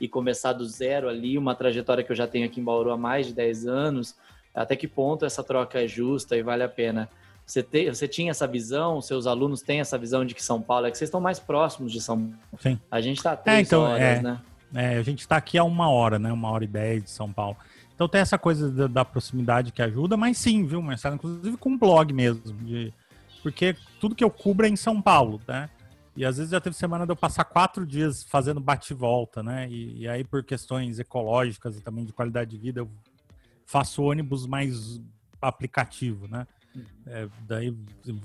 e 0.00 0.06
começar 0.06 0.52
do 0.52 0.64
zero 0.66 1.08
ali, 1.08 1.36
uma 1.38 1.54
trajetória 1.54 2.04
que 2.04 2.12
eu 2.12 2.16
já 2.16 2.26
tenho 2.26 2.46
aqui 2.46 2.60
em 2.60 2.64
Bauru 2.64 2.90
há 2.90 2.96
mais 2.96 3.26
de 3.26 3.34
10 3.34 3.66
anos. 3.66 4.16
Até 4.54 4.76
que 4.76 4.86
ponto 4.86 5.24
essa 5.24 5.42
troca 5.42 5.82
é 5.82 5.88
justa 5.88 6.36
e 6.36 6.42
vale 6.42 6.62
a 6.62 6.68
pena? 6.68 7.08
Você, 7.44 7.62
te, 7.62 7.88
você 7.88 8.06
tinha 8.06 8.30
essa 8.30 8.46
visão, 8.46 9.00
seus 9.00 9.26
alunos 9.26 9.62
têm 9.62 9.80
essa 9.80 9.96
visão 9.96 10.24
de 10.24 10.34
que 10.34 10.44
São 10.44 10.60
Paulo 10.60 10.86
é 10.86 10.90
que 10.90 10.98
vocês 10.98 11.08
estão 11.08 11.20
mais 11.20 11.38
próximos 11.38 11.90
de 11.90 12.00
São 12.00 12.18
Paulo. 12.18 12.38
Sim. 12.60 12.78
A 12.90 13.00
gente 13.00 13.16
está 13.16 13.30
a 13.30 13.34
é, 13.34 13.36
três 13.36 13.58
é, 13.58 13.62
então, 13.62 13.82
horas, 13.82 14.00
é, 14.00 14.22
né? 14.22 14.40
É, 14.74 14.98
a 14.98 15.02
gente 15.02 15.20
está 15.20 15.38
aqui 15.38 15.56
há 15.56 15.64
uma 15.64 15.88
hora, 15.88 16.18
né? 16.18 16.30
Uma 16.30 16.50
hora 16.50 16.64
e 16.64 16.66
dez 16.66 17.04
de 17.04 17.10
São 17.10 17.32
Paulo. 17.32 17.56
Então 17.94 18.06
tem 18.06 18.20
essa 18.20 18.36
coisa 18.36 18.70
da, 18.70 18.86
da 18.86 19.04
proximidade 19.04 19.72
que 19.72 19.80
ajuda, 19.80 20.16
mas 20.16 20.36
sim, 20.36 20.66
viu, 20.66 20.82
Marcelo? 20.82 21.14
Inclusive 21.14 21.56
com 21.56 21.70
um 21.70 21.78
blog 21.78 22.12
mesmo, 22.12 22.42
de 22.62 22.92
porque 23.42 23.76
tudo 24.00 24.14
que 24.14 24.24
eu 24.24 24.30
cubro 24.30 24.66
é 24.66 24.68
em 24.68 24.76
São 24.76 25.00
Paulo, 25.00 25.40
né? 25.46 25.70
E 26.16 26.24
às 26.24 26.36
vezes 26.36 26.50
já 26.50 26.60
teve 26.60 26.74
semana 26.74 27.06
de 27.06 27.12
eu 27.12 27.16
passar 27.16 27.44
quatro 27.44 27.86
dias 27.86 28.24
fazendo 28.24 28.60
bate-volta, 28.60 29.40
né? 29.40 29.68
E, 29.70 30.00
e, 30.00 30.08
aí, 30.08 30.24
por 30.24 30.42
questões 30.42 30.98
ecológicas 30.98 31.76
e 31.76 31.80
também 31.80 32.04
de 32.04 32.12
qualidade 32.12 32.50
de 32.50 32.58
vida, 32.58 32.80
eu 32.80 32.90
faço 33.64 34.02
ônibus 34.02 34.44
mais 34.44 35.00
aplicativo, 35.40 36.26
né? 36.26 36.44
Uhum. 36.74 36.84
É, 37.06 37.28
daí 37.46 37.76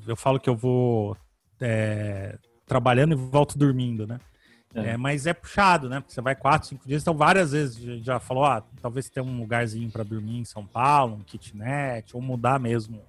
eu 0.08 0.16
falo 0.16 0.40
que 0.40 0.50
eu 0.50 0.56
vou 0.56 1.16
é, 1.62 2.38
trabalhando 2.66 3.12
e 3.12 3.16
volto 3.16 3.60
dormindo, 3.60 4.08
né? 4.08 4.20
É. 4.74 4.90
é. 4.90 4.98
mas 4.98 5.28
é 5.28 5.34
puxado, 5.34 5.88
né? 5.88 6.00
Porque 6.00 6.14
você 6.14 6.22
vai 6.22 6.36
quatro, 6.36 6.70
cinco 6.70 6.88
dias. 6.88 7.04
Então, 7.04 7.16
várias 7.16 7.52
vezes 7.52 8.04
já 8.04 8.20
falou, 8.20 8.44
ah, 8.46 8.64
talvez 8.82 9.08
tenha 9.08 9.24
um 9.24 9.40
lugarzinho 9.40 9.92
para 9.92 10.04
dormir 10.04 10.40
em 10.40 10.46
São 10.46 10.66
Paulo, 10.66 11.18
um 11.18 11.24
kitnet, 11.24 12.16
ou 12.16 12.22
mudar 12.24 12.60
mesmo 12.60 13.04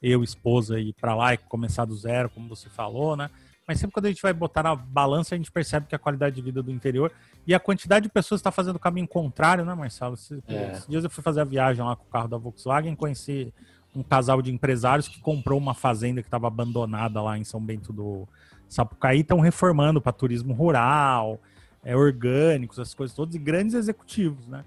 eu, 0.00 0.22
esposa, 0.22 0.78
ir 0.78 0.94
para 0.94 1.14
lá 1.14 1.34
e 1.34 1.38
começar 1.38 1.84
do 1.84 1.94
zero, 1.96 2.30
como 2.30 2.48
você 2.48 2.68
falou, 2.68 3.16
né? 3.16 3.30
Mas 3.66 3.78
sempre 3.78 3.92
quando 3.92 4.06
a 4.06 4.08
gente 4.08 4.22
vai 4.22 4.32
botar 4.32 4.62
na 4.62 4.74
balança, 4.74 5.34
a 5.34 5.38
gente 5.38 5.52
percebe 5.52 5.86
que 5.86 5.94
a 5.94 5.98
qualidade 5.98 6.34
de 6.34 6.40
vida 6.40 6.62
do 6.62 6.70
interior 6.70 7.12
e 7.46 7.54
a 7.54 7.60
quantidade 7.60 8.04
de 8.04 8.12
pessoas 8.12 8.38
está 8.38 8.50
fazendo 8.50 8.76
o 8.76 8.78
caminho 8.78 9.06
contrário, 9.06 9.62
né, 9.62 9.74
Marcelo? 9.74 10.14
Esses, 10.14 10.40
é. 10.48 10.72
esses 10.72 10.86
dias 10.86 11.04
eu 11.04 11.10
fui 11.10 11.22
fazer 11.22 11.42
a 11.42 11.44
viagem 11.44 11.84
lá 11.84 11.94
com 11.94 12.04
o 12.04 12.08
carro 12.08 12.28
da 12.28 12.38
Volkswagen, 12.38 12.94
conheci 12.94 13.52
um 13.94 14.02
casal 14.02 14.40
de 14.40 14.50
empresários 14.50 15.06
que 15.06 15.20
comprou 15.20 15.58
uma 15.58 15.74
fazenda 15.74 16.22
que 16.22 16.28
estava 16.28 16.46
abandonada 16.46 17.20
lá 17.20 17.36
em 17.36 17.44
São 17.44 17.60
Bento 17.60 17.92
do 17.92 18.26
Sapucaí, 18.68 19.20
estão 19.20 19.40
reformando 19.40 20.00
para 20.00 20.12
turismo 20.12 20.54
rural, 20.54 21.38
é, 21.84 21.94
orgânicos, 21.94 22.78
essas 22.78 22.94
coisas 22.94 23.14
todas, 23.14 23.34
e 23.34 23.38
grandes 23.38 23.74
executivos, 23.74 24.46
né? 24.46 24.64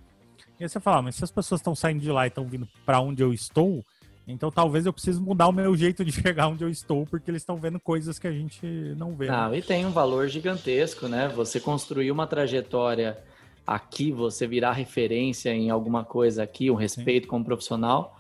E 0.60 0.64
aí 0.64 0.70
você 0.70 0.80
fala, 0.80 0.98
ah, 0.98 1.02
mas 1.02 1.16
se 1.16 1.24
as 1.24 1.32
pessoas 1.32 1.60
estão 1.60 1.74
saindo 1.74 2.02
de 2.02 2.12
lá 2.12 2.26
e 2.26 2.30
estão 2.30 2.46
vindo 2.46 2.68
para 2.86 3.00
onde 3.00 3.24
eu 3.24 3.34
estou, 3.34 3.84
então 4.28 4.52
talvez 4.52 4.86
eu 4.86 4.94
precise 4.94 5.20
mudar 5.20 5.48
o 5.48 5.52
meu 5.52 5.76
jeito 5.76 6.06
de 6.06 6.12
chegar 6.14 6.48
onde 6.48 6.64
eu 6.64 6.70
estou, 6.70 7.06
porque 7.06 7.30
eles 7.30 7.42
estão 7.42 7.58
vendo 7.58 7.80
coisas 7.80 8.20
que 8.20 8.28
a 8.28 8.32
gente 8.32 8.66
não 8.98 9.16
vê. 9.16 9.28
Não, 9.28 9.50
né? 9.50 9.58
e 9.58 9.62
tem 9.62 9.86
um 9.86 9.92
valor 9.92 10.28
gigantesco, 10.28 11.08
né? 11.08 11.28
Você 11.30 11.60
construir 11.60 12.12
uma 12.12 12.28
trajetória 12.28 13.18
aqui, 13.66 14.12
você 14.12 14.48
virar 14.48 14.74
referência 14.74 15.50
em 15.54 15.70
alguma 15.70 16.04
coisa 16.04 16.44
aqui, 16.44 16.70
um 16.70 16.76
respeito 16.76 17.24
Sim. 17.24 17.30
como 17.30 17.46
profissional. 17.46 18.18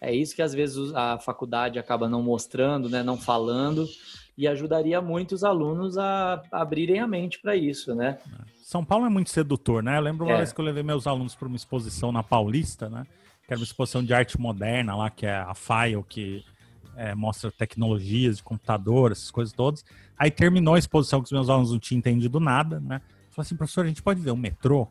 É 0.00 0.12
isso 0.12 0.34
que 0.34 0.42
às 0.42 0.52
vezes 0.52 0.92
a 0.94 1.18
faculdade 1.18 1.78
acaba 1.78 2.08
não 2.08 2.22
mostrando, 2.22 2.88
né? 2.88 3.02
Não 3.02 3.16
falando. 3.16 3.86
E 4.36 4.48
ajudaria 4.48 5.00
muito 5.00 5.32
os 5.32 5.44
alunos 5.44 5.98
a 5.98 6.42
abrirem 6.50 7.00
a 7.00 7.06
mente 7.06 7.38
para 7.38 7.54
isso, 7.54 7.94
né? 7.94 8.18
São 8.62 8.84
Paulo 8.84 9.04
é 9.04 9.08
muito 9.10 9.28
sedutor, 9.30 9.82
né? 9.82 9.98
Eu 9.98 10.00
lembro 10.00 10.24
uma 10.24 10.32
é. 10.32 10.36
vez 10.38 10.52
que 10.52 10.60
eu 10.60 10.64
levei 10.64 10.82
meus 10.82 11.06
alunos 11.06 11.34
para 11.34 11.46
uma 11.46 11.56
exposição 11.56 12.10
na 12.10 12.22
Paulista, 12.22 12.88
né? 12.88 13.04
Que 13.46 13.52
era 13.52 13.58
uma 13.58 13.64
exposição 13.64 14.04
de 14.04 14.14
arte 14.14 14.40
moderna 14.40 14.94
lá, 14.94 15.10
que 15.10 15.26
é 15.26 15.34
a 15.34 15.54
File, 15.54 16.04
que 16.08 16.44
é, 16.96 17.14
mostra 17.14 17.50
tecnologias 17.50 18.36
de 18.38 18.42
computador, 18.42 19.12
essas 19.12 19.30
coisas 19.30 19.52
todas. 19.52 19.84
Aí 20.16 20.30
terminou 20.30 20.74
a 20.74 20.78
exposição 20.78 21.20
que 21.20 21.26
os 21.26 21.32
meus 21.32 21.48
alunos 21.48 21.72
não 21.72 21.78
tinham 21.78 21.98
entendido 21.98 22.38
nada, 22.38 22.80
né? 22.80 23.00
Falei 23.30 23.46
assim, 23.46 23.56
professor, 23.56 23.84
a 23.84 23.88
gente 23.88 24.02
pode 24.02 24.20
ver 24.20 24.30
o 24.30 24.36
metrô, 24.36 24.88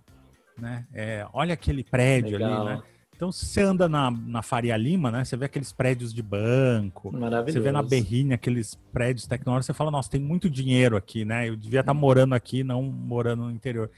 né? 0.58 0.86
É, 0.94 1.28
olha 1.32 1.54
aquele 1.54 1.84
prédio 1.84 2.38
Legal. 2.38 2.68
ali, 2.68 2.76
né? 2.76 2.84
Então, 3.16 3.32
se 3.32 3.46
você 3.46 3.62
anda 3.62 3.88
na, 3.88 4.10
na 4.10 4.42
Faria 4.42 4.76
Lima, 4.76 5.12
né? 5.12 5.24
Você 5.24 5.38
vê 5.38 5.46
aqueles 5.46 5.72
prédios 5.72 6.12
de 6.12 6.24
banco. 6.24 7.12
Você 7.54 7.60
vê 7.60 7.72
na 7.72 7.84
Berrini 7.84 8.34
aqueles 8.34 8.74
prédios 8.92 9.28
tecnológicos, 9.28 9.68
você 9.68 9.74
fala, 9.74 9.92
nossa, 9.92 10.10
tem 10.10 10.20
muito 10.20 10.50
dinheiro 10.50 10.98
aqui, 10.98 11.24
né? 11.24 11.48
Eu 11.48 11.56
devia 11.56 11.82
estar 11.82 11.94
morando 11.94 12.34
aqui, 12.34 12.64
não 12.64 12.82
morando 12.82 13.44
no 13.44 13.52
interior. 13.52 13.92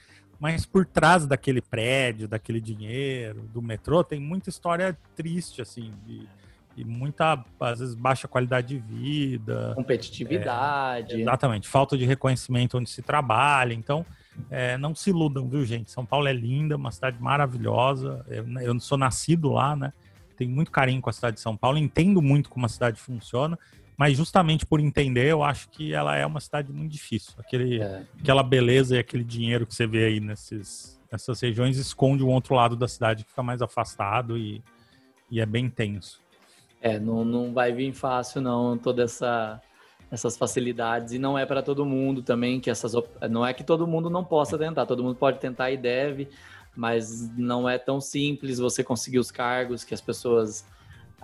Mas 0.44 0.66
por 0.66 0.86
trás 0.86 1.26
daquele 1.26 1.62
prédio, 1.62 2.28
daquele 2.28 2.60
dinheiro, 2.60 3.44
do 3.54 3.62
metrô, 3.62 4.04
tem 4.04 4.20
muita 4.20 4.50
história 4.50 4.98
triste, 5.16 5.62
assim, 5.62 5.94
de, 6.06 6.28
e 6.76 6.84
muita, 6.84 7.42
às 7.62 7.80
vezes, 7.80 7.96
baixa 7.96 8.28
qualidade 8.28 8.68
de 8.68 8.78
vida. 8.78 9.72
Competitividade. 9.74 11.14
É, 11.14 11.22
exatamente. 11.22 11.70
Falta 11.70 11.98
de 11.98 12.04
reconhecimento 12.04 12.78
onde 12.78 12.90
se 12.90 13.02
trabalha. 13.02 13.74
Então, 13.74 14.06
é, 14.52 14.78
não 14.78 14.94
se 14.94 15.12
iludam, 15.12 15.48
viu, 15.48 15.64
gente? 15.64 15.90
São 15.90 16.06
Paulo 16.06 16.28
é 16.28 16.34
linda, 16.34 16.76
uma 16.76 16.92
cidade 16.92 17.18
maravilhosa. 17.22 18.26
Eu, 18.28 18.46
eu 18.60 18.78
sou 18.82 18.98
nascido 18.98 19.50
lá, 19.54 19.78
né? 19.78 19.94
Tenho 20.36 20.52
muito 20.52 20.72
carinho 20.72 21.02
com 21.02 21.10
a 21.10 21.14
cidade 21.14 21.38
de 21.38 21.42
São 21.42 21.56
Paulo, 21.56 21.78
entendo 21.78 22.22
muito 22.22 22.50
como 22.50 22.66
a 22.66 22.70
cidade 22.70 23.00
funciona, 23.00 23.58
mas 23.98 24.18
justamente 24.18 24.66
por 24.66 24.80
entender, 24.80 25.28
eu 25.28 25.44
acho 25.44 25.70
que 25.70 25.94
ela 25.94 26.16
é 26.16 26.26
uma 26.26 26.40
cidade 26.40 26.72
muito 26.72 26.92
difícil. 26.92 27.34
Aquele, 27.38 27.82
é. 27.82 28.04
Aquela 28.20 28.44
beleza 28.44 28.96
e 28.96 29.00
aquele 29.00 29.24
dinheiro 29.24 29.66
que 29.66 29.76
você 29.76 29.86
vê 29.86 30.06
aí 30.06 30.20
nesses, 30.20 31.00
nessas 31.12 31.40
regiões 31.40 31.78
esconde 31.78 32.24
o 32.24 32.28
outro 32.28 32.56
lado 32.56 32.76
da 32.76 32.88
cidade 32.88 33.24
que 33.24 33.30
fica 33.30 33.44
mais 33.44 33.62
afastado 33.62 34.38
e, 34.38 34.64
e 35.30 35.40
é 35.40 35.46
bem 35.46 35.70
tenso. 35.70 36.22
É, 36.82 37.00
não, 37.00 37.24
não 37.24 37.54
vai 37.54 37.72
vir 37.72 37.94
fácil, 37.94 38.42
não, 38.42 38.78
toda 38.78 39.04
essa 39.04 39.62
essas 40.12 40.38
facilidades 40.38 41.14
e 41.14 41.18
não 41.18 41.36
é 41.36 41.44
para 41.44 41.64
todo 41.64 41.84
mundo 41.84 42.22
também 42.22 42.60
que 42.60 42.70
essas 42.70 42.94
não 43.32 43.44
é 43.44 43.52
que 43.52 43.64
todo 43.64 43.88
mundo 43.88 44.12
não 44.12 44.24
possa 44.24 44.60
tentar, 44.60 44.86
todo 44.86 45.04
mundo 45.04 45.16
pode 45.16 45.40
tentar 45.40 45.72
e 45.72 45.78
deve, 45.78 46.30
mas 46.76 47.36
não 47.36 47.68
é 47.68 47.80
tão 47.80 48.00
simples 48.00 48.60
você 48.60 48.84
conseguir 48.84 49.18
os 49.18 49.32
cargos 49.32 49.84
que 49.84 49.92
as 49.92 50.02
pessoas 50.02 50.68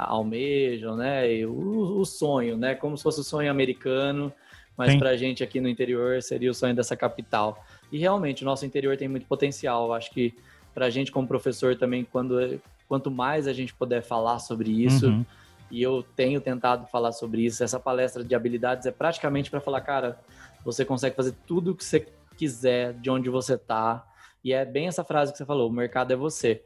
almejam, 0.04 0.96
né? 0.96 1.32
E 1.32 1.46
o, 1.46 2.00
o 2.00 2.06
sonho, 2.06 2.58
né? 2.58 2.76
Como 2.76 2.98
se 2.98 3.04
fosse 3.04 3.20
o 3.20 3.24
sonho 3.24 3.50
americano, 3.52 4.32
mas 4.78 4.96
para 4.96 5.10
a 5.10 5.18
gente 5.18 5.44
aqui 5.44 5.60
no 5.60 5.68
interior 5.68 6.22
seria 6.22 6.52
o 6.52 6.54
sonho 6.54 6.76
dessa 6.76 6.96
capital. 6.96 7.64
E 7.92 7.98
realmente 7.98 8.44
o 8.44 8.46
nosso 8.46 8.66
interior 8.66 8.96
tem 8.98 9.08
muito 9.08 9.26
potencial. 9.26 9.94
Acho 9.94 10.12
que 10.12 10.34
para 10.74 10.86
a 10.86 10.90
gente 10.90 11.12
como 11.12 11.28
professor 11.28 11.76
também, 11.76 12.04
quando 12.04 12.60
quanto 12.88 13.12
mais 13.12 13.48
a 13.48 13.54
gente 13.54 13.74
puder 13.74 14.02
falar 14.02 14.40
sobre 14.40 14.72
isso 14.72 15.08
uhum 15.08 15.26
e 15.72 15.82
eu 15.82 16.04
tenho 16.16 16.42
tentado 16.42 16.88
falar 16.88 17.12
sobre 17.12 17.46
isso. 17.46 17.64
Essa 17.64 17.80
palestra 17.80 18.24
de 18.24 18.34
habilidades 18.34 18.86
é 18.86 18.92
praticamente 18.92 19.50
para 19.50 19.62
falar, 19.62 19.82
cara, 19.82 20.20
você 20.64 20.84
consegue 20.84 21.16
fazer 21.16 21.34
tudo 21.46 21.72
o 21.72 21.76
que 21.76 21.86
você 21.86 22.08
quiser 22.36 22.94
de 22.94 23.10
onde 23.10 23.30
você 23.30 23.54
está. 23.54 24.06
E 24.44 24.54
é 24.54 24.66
bem 24.66 24.88
essa 24.88 25.04
frase 25.04 25.32
que 25.32 25.38
você 25.38 25.46
falou: 25.46 25.70
o 25.70 25.74
mercado 25.74 26.12
é 26.12 26.16
você. 26.16 26.64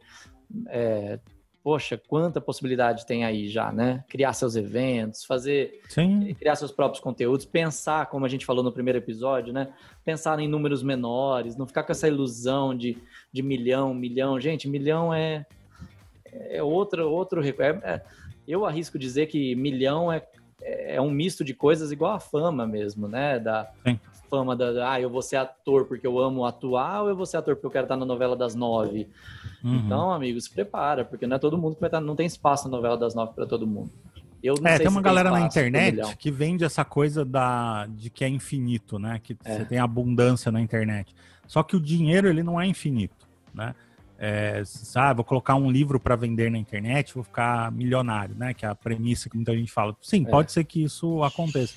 É, 0.68 1.20
poxa, 1.64 2.00
quanta 2.08 2.42
possibilidade 2.42 3.06
tem 3.06 3.24
aí 3.24 3.48
já, 3.48 3.72
né? 3.72 4.04
Criar 4.10 4.34
seus 4.34 4.58
eventos, 4.58 5.24
fazer, 5.24 5.82
Sim. 5.88 6.34
criar 6.34 6.56
seus 6.56 6.72
próprios 6.72 7.02
conteúdos, 7.02 7.46
pensar, 7.46 8.08
como 8.08 8.26
a 8.26 8.30
gente 8.30 8.46
falou 8.46 8.62
no 8.62 8.72
primeiro 8.72 9.00
episódio, 9.00 9.54
né? 9.54 9.70
Pensar 10.04 10.38
em 10.40 10.48
números 10.48 10.84
menores, 10.84 11.56
não 11.56 11.66
ficar 11.66 11.84
com 11.84 11.94
essa 11.94 12.08
ilusão 12.08 12.76
de, 12.76 12.98
de 13.32 13.42
milhão, 13.42 13.94
milhão. 13.94 14.38
Gente, 14.42 14.68
milhão 14.68 15.14
é, 15.14 15.46
é 16.26 16.62
outro, 16.62 17.10
outro. 17.10 17.42
É, 17.42 17.52
é, 17.60 18.02
eu 18.46 18.66
arrisco 18.66 19.00
dizer 19.00 19.28
que 19.28 19.56
milhão 19.56 20.12
é, 20.12 20.28
é 20.62 21.02
um 21.02 21.10
misto 21.10 21.46
de 21.46 21.54
coisas 21.54 21.94
igual 21.94 22.12
a 22.12 22.20
fama 22.20 22.68
mesmo, 22.68 23.08
né? 23.08 23.40
Da 23.40 23.72
Sim. 23.86 23.98
Fama 24.34 24.56
da, 24.56 24.92
ah, 24.92 25.00
eu 25.00 25.12
vou 25.12 25.22
ser 25.22 25.36
ator 25.36 25.86
porque 25.86 26.08
eu 26.08 26.18
amo 26.18 26.44
atuar 26.44 27.04
ou 27.04 27.10
eu 27.10 27.16
vou 27.16 27.24
ser 27.24 27.38
ator 27.38 27.56
porque 27.56 27.68
eu 27.68 27.72
quero 27.72 27.86
estar 27.86 27.96
na 27.96 28.06
novela 28.06 28.36
das 28.36 28.56
nove. 28.56 29.08
Uhum. 29.64 29.76
Então, 29.76 30.12
amigo, 30.12 30.42
se 30.42 30.50
prepara, 30.50 31.06
porque 31.06 31.28
não 31.28 31.36
é 31.36 31.40
todo 31.40 31.56
mundo 31.56 31.76
que 31.76 31.82
vai 31.82 31.88
estar, 31.88 32.02
não 32.02 32.16
tem 32.16 32.26
espaço 32.26 32.68
na 32.68 32.76
novela 32.76 32.98
das 32.98 33.14
nove 33.14 33.34
para 33.36 33.46
todo 33.46 33.68
mundo. 33.68 33.92
Eu 34.42 34.56
é, 34.64 34.80
tem 34.80 34.88
uma 34.88 35.04
galera 35.04 35.30
na 35.30 35.42
internet 35.42 36.18
que 36.18 36.32
vende 36.32 36.64
essa 36.64 36.84
coisa 36.84 37.24
da, 37.24 37.86
de 37.88 38.10
que 38.10 38.26
é 38.26 38.28
infinito, 38.28 38.98
né? 38.98 39.20
Que 39.24 39.38
é. 39.46 39.58
você 39.58 39.66
tem 39.66 39.78
abundância 39.78 40.52
na 40.52 40.60
internet. 40.60 41.16
Só 41.48 41.62
que 41.62 41.76
o 41.76 41.80
dinheiro, 41.80 42.28
ele 42.28 42.42
não 42.42 42.60
é 42.60 42.66
infinito, 42.66 43.28
né? 43.54 43.76
é, 44.26 44.64
sabe, 44.66 45.18
vou 45.18 45.26
colocar 45.26 45.56
um 45.56 45.70
livro 45.70 46.00
para 46.00 46.16
vender 46.16 46.50
na 46.50 46.58
internet, 46.58 47.14
vou 47.14 47.24
ficar 47.24 47.70
milionário, 47.74 48.34
né? 48.36 48.54
Que 48.54 48.66
é 48.66 48.70
a 48.70 48.76
premissa 48.76 49.30
que 49.30 49.36
muita 49.36 49.54
gente 49.54 49.70
fala. 49.70 49.94
Sim, 50.02 50.24
é. 50.26 50.30
pode 50.30 50.52
ser 50.54 50.64
que 50.64 50.82
isso 50.82 51.22
aconteça, 51.24 51.74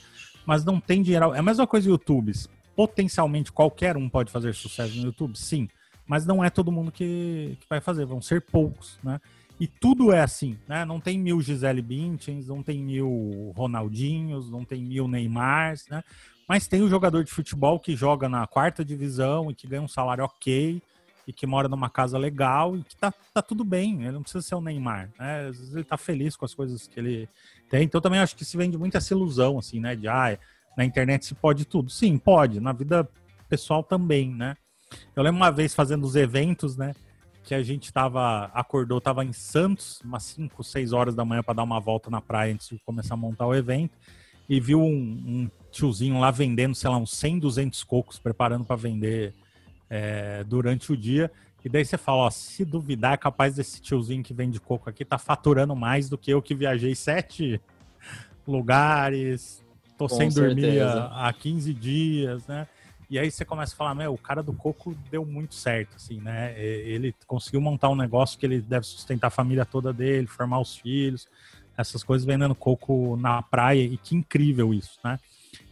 mas 0.46 0.64
não 0.64 0.80
tem 0.80 1.02
dinheiro. 1.02 1.34
É 1.34 1.40
a 1.40 1.42
mesma 1.42 1.66
coisa 1.66 1.86
no 1.86 1.94
YouTube. 1.94 2.32
Potencialmente 2.74 3.52
qualquer 3.52 3.96
um 3.96 4.08
pode 4.08 4.30
fazer 4.30 4.54
sucesso 4.54 4.96
no 4.96 5.06
YouTube, 5.06 5.36
sim, 5.36 5.68
mas 6.06 6.24
não 6.24 6.44
é 6.44 6.50
todo 6.50 6.70
mundo 6.70 6.92
que, 6.92 7.56
que 7.60 7.66
vai 7.68 7.80
fazer, 7.80 8.04
vão 8.04 8.22
ser 8.22 8.42
poucos, 8.42 8.98
né? 9.02 9.20
E 9.58 9.66
tudo 9.66 10.12
é 10.12 10.20
assim, 10.20 10.58
né? 10.68 10.84
Não 10.84 11.00
tem 11.00 11.18
mil 11.18 11.40
Gisele 11.40 11.80
Bündchens, 11.80 12.48
não 12.48 12.62
tem 12.62 12.78
mil 12.78 13.52
Ronaldinhos, 13.56 14.50
não 14.50 14.64
tem 14.64 14.82
mil 14.82 15.08
Neymars, 15.08 15.88
né? 15.88 16.04
Mas 16.46 16.68
tem 16.68 16.82
o 16.82 16.88
jogador 16.88 17.24
de 17.24 17.30
futebol 17.30 17.80
que 17.80 17.96
joga 17.96 18.28
na 18.28 18.46
quarta 18.46 18.84
divisão 18.84 19.50
e 19.50 19.54
que 19.54 19.66
ganha 19.66 19.82
um 19.82 19.88
salário 19.88 20.24
ok, 20.24 20.80
e 21.26 21.32
que 21.32 21.46
mora 21.46 21.68
numa 21.68 21.90
casa 21.90 22.16
legal 22.16 22.76
e 22.76 22.84
que 22.84 22.96
tá, 22.96 23.12
tá 23.34 23.42
tudo 23.42 23.64
bem, 23.64 24.02
ele 24.02 24.12
não 24.12 24.22
precisa 24.22 24.46
ser 24.46 24.54
o 24.54 24.60
Neymar, 24.60 25.10
né? 25.18 25.48
Às 25.48 25.58
vezes 25.58 25.74
ele 25.74 25.84
tá 25.84 25.96
feliz 25.96 26.36
com 26.36 26.44
as 26.44 26.54
coisas 26.54 26.86
que 26.86 27.00
ele 27.00 27.28
tem. 27.68 27.84
Então 27.84 28.00
também 28.00 28.20
acho 28.20 28.36
que 28.36 28.44
se 28.44 28.56
vende 28.56 28.76
muito 28.78 28.96
essa 28.96 29.12
ilusão, 29.12 29.58
assim, 29.58 29.80
né? 29.80 29.94
De, 29.94 30.08
ah, 30.08 30.38
na 30.76 30.84
internet 30.84 31.24
se 31.24 31.34
pode 31.34 31.64
tudo. 31.64 31.90
Sim, 31.90 32.18
pode, 32.18 32.60
na 32.60 32.72
vida 32.72 33.08
pessoal 33.48 33.82
também, 33.82 34.30
né? 34.30 34.56
Eu 35.14 35.22
lembro 35.22 35.38
uma 35.38 35.50
vez 35.50 35.74
fazendo 35.74 36.04
os 36.04 36.14
eventos, 36.14 36.76
né? 36.76 36.94
Que 37.42 37.54
a 37.54 37.62
gente 37.62 37.92
tava, 37.92 38.46
acordou, 38.54 39.00
tava 39.00 39.24
em 39.24 39.32
Santos, 39.32 40.00
umas 40.04 40.24
5, 40.24 40.62
6 40.62 40.92
horas 40.92 41.14
da 41.14 41.24
manhã 41.24 41.42
para 41.42 41.54
dar 41.54 41.62
uma 41.62 41.80
volta 41.80 42.10
na 42.10 42.20
praia 42.20 42.52
antes 42.52 42.68
de 42.68 42.78
começar 42.84 43.14
a 43.14 43.16
montar 43.16 43.46
o 43.46 43.54
evento. 43.54 43.96
E 44.48 44.60
viu 44.60 44.80
um, 44.80 44.88
um 44.88 45.50
tiozinho 45.70 46.18
lá 46.20 46.30
vendendo, 46.30 46.74
sei 46.74 46.90
lá, 46.90 46.98
uns 46.98 47.10
100, 47.12 47.40
200 47.40 47.84
cocos, 47.84 48.18
preparando 48.18 48.64
para 48.64 48.76
vender 48.76 49.34
é, 49.90 50.44
durante 50.44 50.92
o 50.92 50.96
dia. 50.96 51.30
E 51.66 51.68
daí 51.68 51.84
você 51.84 51.98
fala, 51.98 52.18
ó, 52.18 52.30
se 52.30 52.64
duvidar, 52.64 53.14
é 53.14 53.16
capaz 53.16 53.56
desse 53.56 53.80
tiozinho 53.80 54.22
que 54.22 54.32
vende 54.32 54.60
coco 54.60 54.88
aqui 54.88 55.04
tá 55.04 55.18
faturando 55.18 55.74
mais 55.74 56.08
do 56.08 56.16
que 56.16 56.30
eu 56.30 56.40
que 56.40 56.54
viajei 56.54 56.94
sete 56.94 57.60
lugares, 58.46 59.64
tô 59.98 60.06
Com 60.06 60.14
sem 60.14 60.28
dormir 60.28 60.80
há, 60.80 61.26
há 61.26 61.32
15 61.32 61.74
dias, 61.74 62.46
né? 62.46 62.68
E 63.10 63.18
aí 63.18 63.32
você 63.32 63.44
começa 63.44 63.74
a 63.74 63.76
falar, 63.76 63.96
meu, 63.96 64.14
o 64.14 64.18
cara 64.18 64.44
do 64.44 64.52
coco 64.52 64.96
deu 65.10 65.26
muito 65.26 65.56
certo, 65.56 65.96
assim, 65.96 66.20
né? 66.20 66.56
Ele 66.56 67.12
conseguiu 67.26 67.60
montar 67.60 67.88
um 67.88 67.96
negócio 67.96 68.38
que 68.38 68.46
ele 68.46 68.60
deve 68.60 68.86
sustentar 68.86 69.26
a 69.26 69.30
família 69.30 69.64
toda 69.64 69.92
dele, 69.92 70.28
formar 70.28 70.60
os 70.60 70.76
filhos, 70.76 71.26
essas 71.76 72.04
coisas 72.04 72.24
vendendo 72.24 72.54
coco 72.54 73.16
na 73.16 73.42
praia, 73.42 73.82
e 73.82 73.96
que 73.96 74.14
incrível 74.14 74.72
isso, 74.72 75.00
né? 75.02 75.18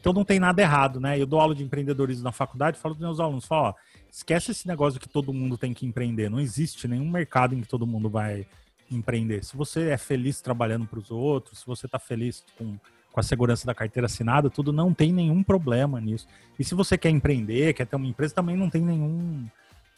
Então 0.01 0.13
não 0.13 0.25
tem 0.25 0.41
nada 0.41 0.61
errado, 0.61 0.99
né? 0.99 1.17
Eu 1.21 1.27
dou 1.27 1.39
aula 1.41 1.55
de 1.55 1.63
empreendedorismo 1.63 2.25
na 2.25 2.33
faculdade, 2.33 2.81
falo 2.81 2.97
para 2.97 3.07
meus 3.07 3.21
alunos, 3.21 3.45
falo, 3.45 3.69
ó, 3.69 3.75
esquece 4.15 4.53
esse 4.53 4.69
negócio 4.69 5.01
que 5.01 5.09
todo 5.09 5.33
mundo 5.33 5.59
tem 5.59 5.75
que 5.75 5.85
empreender. 5.85 6.31
Não 6.31 6.39
existe 6.39 6.87
nenhum 6.87 7.11
mercado 7.11 7.53
em 7.53 7.61
que 7.61 7.67
todo 7.67 7.85
mundo 7.85 8.09
vai 8.09 8.47
empreender. 8.89 9.45
Se 9.45 9.57
você 9.57 9.91
é 9.91 9.97
feliz 9.97 10.41
trabalhando 10.41 10.87
para 10.87 11.01
os 11.01 11.11
outros, 11.11 11.59
se 11.59 11.67
você 11.67 11.87
está 11.87 11.99
feliz 11.99 12.45
com, 12.57 12.79
com 13.11 13.21
a 13.21 13.23
segurança 13.25 13.67
da 13.67 13.75
carteira 13.75 14.07
assinada, 14.07 14.49
tudo 14.49 14.73
não 14.73 14.95
tem 14.95 15.13
nenhum 15.13 15.43
problema 15.43 16.01
nisso. 16.01 16.29
E 16.57 16.63
se 16.63 16.77
você 16.77 16.97
quer 16.97 17.11
empreender, 17.11 17.75
quer 17.75 17.89
ter 17.89 17.97
uma 17.97 18.07
empresa, 18.07 18.33
também 18.33 18.57
não 18.57 18.71
tem 18.71 18.83
nenhum 18.83 19.49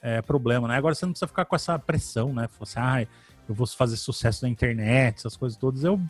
é, 0.00 0.22
problema, 0.22 0.66
né? 0.66 0.76
Agora 0.76 0.94
você 0.94 1.04
não 1.04 1.12
precisa 1.12 1.28
ficar 1.28 1.44
com 1.44 1.54
essa 1.54 1.78
pressão, 1.78 2.32
né? 2.32 2.48
Você, 2.58 2.78
ah, 2.78 3.06
eu 3.46 3.54
vou 3.54 3.66
fazer 3.66 3.98
sucesso 3.98 4.46
na 4.46 4.48
internet, 4.48 5.18
essas 5.18 5.36
coisas 5.36 5.58
todas. 5.58 5.84
Eu 5.84 6.00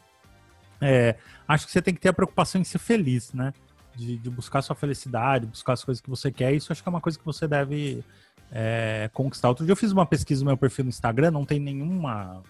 é, 0.80 1.16
acho 1.48 1.66
que 1.66 1.72
você 1.72 1.82
tem 1.82 1.92
que 1.92 2.00
ter 2.00 2.10
a 2.10 2.12
preocupação 2.12 2.60
em 2.60 2.64
ser 2.64 2.78
feliz, 2.78 3.32
né? 3.32 3.52
De, 3.96 4.16
de, 4.18 4.30
buscar 4.30 4.62
sua 4.62 4.76
felicidade, 4.76 5.46
buscar 5.46 5.72
as 5.72 5.84
coisas 5.84 6.00
que 6.00 6.10
você 6.10 6.30
quer, 6.30 6.54
isso 6.54 6.72
acho 6.72 6.82
que 6.82 6.88
é 6.88 6.90
uma 6.90 7.00
coisa 7.00 7.18
que 7.18 7.24
você 7.24 7.48
deve 7.48 8.04
é, 8.52 9.10
conquistar. 9.12 9.48
Outro 9.48 9.64
dia 9.64 9.72
eu 9.72 9.76
fiz 9.76 9.92
uma 9.92 10.06
pesquisa 10.06 10.42
no 10.42 10.46
meu 10.46 10.56
perfil 10.56 10.84
no 10.84 10.90
Instagram, 10.90 11.30
não 11.30 11.44
tem 11.44 11.58
nenhuma, 11.58 12.42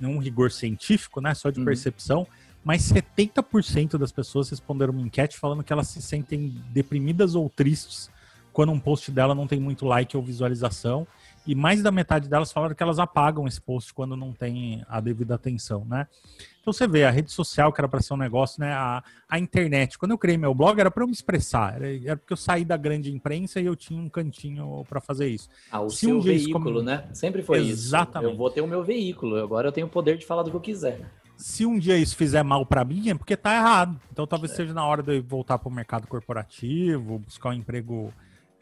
nenhum 0.00 0.18
rigor 0.18 0.50
científico, 0.50 1.20
né? 1.20 1.34
Só 1.34 1.50
de 1.50 1.58
uhum. 1.58 1.64
percepção, 1.64 2.26
mas 2.64 2.82
70% 2.82 3.98
das 3.98 4.10
pessoas 4.10 4.50
responderam 4.50 4.92
uma 4.92 5.02
enquete 5.02 5.38
falando 5.38 5.62
que 5.62 5.72
elas 5.72 5.88
se 5.88 6.02
sentem 6.02 6.62
deprimidas 6.70 7.34
ou 7.34 7.48
tristes 7.48 8.10
quando 8.52 8.72
um 8.72 8.80
post 8.80 9.10
dela 9.12 9.34
não 9.34 9.46
tem 9.46 9.60
muito 9.60 9.84
like 9.84 10.16
ou 10.16 10.22
visualização. 10.22 11.06
E 11.46 11.54
mais 11.54 11.82
da 11.82 11.92
metade 11.92 12.28
delas 12.28 12.50
falaram 12.50 12.74
que 12.74 12.82
elas 12.82 12.98
apagam 12.98 13.46
esse 13.46 13.60
post 13.60 13.94
quando 13.94 14.16
não 14.16 14.32
tem 14.32 14.84
a 14.88 15.00
devida 15.00 15.36
atenção, 15.36 15.84
né? 15.84 16.08
Então 16.60 16.72
você 16.72 16.88
vê, 16.88 17.04
a 17.04 17.10
rede 17.10 17.30
social, 17.30 17.72
que 17.72 17.80
era 17.80 17.86
para 17.86 18.02
ser 18.02 18.12
um 18.12 18.16
negócio, 18.16 18.60
né? 18.60 18.72
A, 18.72 19.00
a 19.28 19.38
internet. 19.38 19.96
Quando 19.96 20.10
eu 20.10 20.18
criei 20.18 20.36
meu 20.36 20.52
blog, 20.52 20.80
era 20.80 20.90
para 20.90 21.04
eu 21.04 21.06
me 21.06 21.12
expressar. 21.12 21.76
Era, 21.76 21.96
era, 22.04 22.16
porque 22.16 22.32
eu 22.32 22.36
saí 22.36 22.64
da 22.64 22.76
grande 22.76 23.12
imprensa 23.12 23.60
e 23.60 23.66
eu 23.66 23.76
tinha 23.76 24.02
um 24.02 24.08
cantinho 24.08 24.84
para 24.88 25.00
fazer 25.00 25.28
isso. 25.28 25.48
Ah, 25.70 25.80
o 25.80 25.88
Se 25.88 26.06
seu 26.06 26.16
um 26.16 26.20
veículo, 26.20 26.82
né? 26.82 27.04
Sempre 27.12 27.40
foi 27.42 27.58
Exatamente. 27.58 27.78
isso. 27.78 27.88
Exatamente. 27.88 28.32
Eu 28.32 28.36
vou 28.36 28.50
ter 28.50 28.60
o 28.62 28.66
meu 28.66 28.82
veículo. 28.82 29.36
Agora 29.36 29.68
eu 29.68 29.72
tenho 29.72 29.86
o 29.86 29.90
poder 29.90 30.18
de 30.18 30.26
falar 30.26 30.42
do 30.42 30.50
que 30.50 30.56
eu 30.56 30.60
quiser. 30.60 31.08
Se 31.36 31.64
um 31.64 31.78
dia 31.78 31.96
isso 31.96 32.16
fizer 32.16 32.42
mal 32.42 32.66
para 32.66 32.84
mim, 32.84 33.10
é 33.10 33.14
porque 33.14 33.36
tá 33.36 33.54
errado. 33.54 34.00
Então 34.10 34.26
talvez 34.26 34.50
é. 34.52 34.56
seja 34.56 34.74
na 34.74 34.84
hora 34.84 35.04
de 35.04 35.18
eu 35.18 35.22
voltar 35.22 35.58
para 35.58 35.68
o 35.68 35.72
mercado 35.72 36.08
corporativo, 36.08 37.20
buscar 37.20 37.50
um 37.50 37.52
emprego 37.52 38.12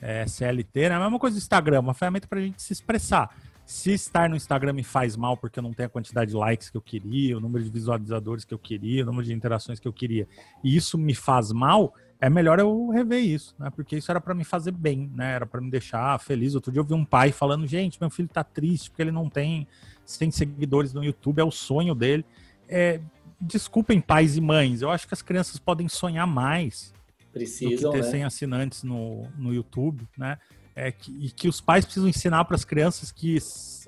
é, 0.04 0.26
CLT, 0.26 0.90
né? 0.90 0.96
A 0.96 1.00
mesma 1.00 1.18
coisa 1.18 1.34
do 1.34 1.38
Instagram, 1.38 1.80
uma 1.80 1.94
ferramenta 1.94 2.28
para 2.28 2.38
a 2.38 2.42
gente 2.42 2.62
se 2.62 2.74
expressar. 2.74 3.34
Se 3.64 3.90
estar 3.92 4.28
no 4.28 4.36
Instagram 4.36 4.74
me 4.74 4.84
faz 4.84 5.16
mal 5.16 5.34
porque 5.34 5.58
eu 5.58 5.62
não 5.62 5.72
tenho 5.72 5.86
a 5.86 5.90
quantidade 5.90 6.32
de 6.32 6.36
likes 6.36 6.68
que 6.68 6.76
eu 6.76 6.82
queria, 6.82 7.38
o 7.38 7.40
número 7.40 7.64
de 7.64 7.70
visualizadores 7.70 8.44
que 8.44 8.52
eu 8.52 8.58
queria, 8.58 9.02
o 9.02 9.06
número 9.06 9.24
de 9.24 9.32
interações 9.32 9.80
que 9.80 9.88
eu 9.88 9.92
queria, 9.94 10.28
e 10.62 10.76
isso 10.76 10.98
me 10.98 11.14
faz 11.14 11.50
mal, 11.50 11.94
é 12.20 12.28
melhor 12.28 12.58
eu 12.58 12.90
rever 12.90 13.24
isso, 13.24 13.54
né? 13.58 13.70
Porque 13.74 13.96
isso 13.96 14.10
era 14.10 14.20
para 14.20 14.34
me 14.34 14.44
fazer 14.44 14.72
bem, 14.72 15.10
né? 15.14 15.32
Era 15.36 15.46
para 15.46 15.62
me 15.62 15.70
deixar 15.70 16.20
feliz. 16.20 16.54
Outro 16.54 16.70
dia 16.70 16.80
eu 16.80 16.84
vi 16.84 16.92
um 16.92 17.04
pai 17.04 17.32
falando: 17.32 17.66
gente, 17.66 17.98
meu 17.98 18.10
filho 18.10 18.28
tá 18.28 18.44
triste 18.44 18.90
porque 18.90 19.02
ele 19.02 19.10
não 19.10 19.30
tem 19.30 19.66
100 20.04 20.30
seguidores 20.32 20.92
no 20.92 21.02
YouTube, 21.02 21.40
é 21.40 21.44
o 21.44 21.50
sonho 21.50 21.94
dele. 21.94 22.26
É, 22.68 23.00
desculpem, 23.40 24.02
pais 24.02 24.36
e 24.36 24.40
mães, 24.42 24.82
eu 24.82 24.90
acho 24.90 25.08
que 25.08 25.14
as 25.14 25.22
crianças 25.22 25.58
podem 25.58 25.88
sonhar 25.88 26.26
mais 26.26 26.92
Precisam, 27.34 27.90
do 27.90 27.96
que 27.96 27.98
ter 27.98 28.04
né? 28.04 28.10
100 28.10 28.24
assinantes 28.24 28.82
no, 28.84 29.28
no 29.36 29.52
YouTube, 29.52 30.08
né? 30.16 30.38
É 30.74 30.90
que, 30.90 31.10
e 31.20 31.30
que 31.30 31.48
os 31.48 31.60
pais 31.60 31.84
precisam 31.84 32.08
ensinar 32.08 32.44
para 32.44 32.54
as 32.54 32.64
crianças 32.64 33.12
que 33.12 33.36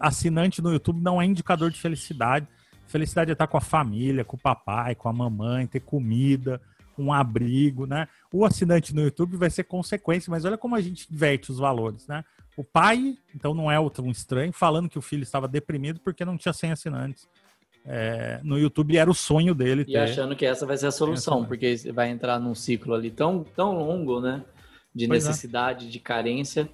assinante 0.01 0.61
no 0.61 0.73
YouTube 0.73 1.01
não 1.01 1.23
é 1.23 1.25
indicador 1.25 1.71
de 1.71 1.81
felicidade. 1.81 2.47
Felicidade 2.87 3.31
é 3.31 3.33
estar 3.33 3.47
com 3.47 3.57
a 3.57 3.61
família, 3.61 4.25
com 4.25 4.37
o 4.37 4.41
papai, 4.41 4.95
com 4.95 5.09
a 5.09 5.13
mamãe, 5.13 5.67
ter 5.67 5.81
comida, 5.81 6.61
um 6.99 7.13
abrigo, 7.13 7.87
né? 7.87 8.09
O 8.33 8.45
assinante 8.45 8.95
no 8.95 9.03
YouTube 9.03 9.37
vai 9.37 9.51
ser 9.51 9.65
consequência, 9.65 10.31
mas 10.31 10.45
olha 10.45 10.59
como 10.59 10.75
a 10.75 10.81
gente 10.81 11.13
inverte 11.13 11.51
os 11.51 11.59
valores, 11.59 12.07
né? 12.07 12.25
O 12.57 12.65
pai, 12.65 13.17
então 13.35 13.55
não 13.55 13.71
é 13.71 13.79
outro 13.79 14.05
um 14.05 14.11
estranho, 14.11 14.53
falando 14.53 14.89
que 14.89 14.99
o 14.99 15.03
filho 15.03 15.23
estava 15.23 15.47
deprimido 15.47 16.01
porque 16.01 16.25
não 16.25 16.37
tinha 16.37 16.53
100 16.53 16.73
assinantes 16.73 17.29
é, 17.89 18.41
no 18.43 18.59
YouTube 18.59 18.97
era 18.97 19.09
o 19.09 19.15
sonho 19.15 19.55
dele. 19.55 19.83
E 19.83 19.93
ter... 19.93 19.99
achando 19.99 20.35
que 20.35 20.45
essa 20.45 20.67
vai 20.67 20.77
ser 20.77 20.89
a 20.89 20.91
solução, 20.91 21.45
porque 21.45 21.77
vai 21.95 22.11
entrar 22.11 22.39
num 22.41 22.55
ciclo 22.55 22.95
ali 22.95 23.11
tão, 23.11 23.45
tão 23.45 23.79
longo, 23.79 24.21
né? 24.21 24.43
De 24.93 25.07
pois 25.07 25.25
é. 25.25 25.29
necessidade, 25.29 25.87
é. 25.87 25.89
de 25.89 26.01
carência. 26.01 26.69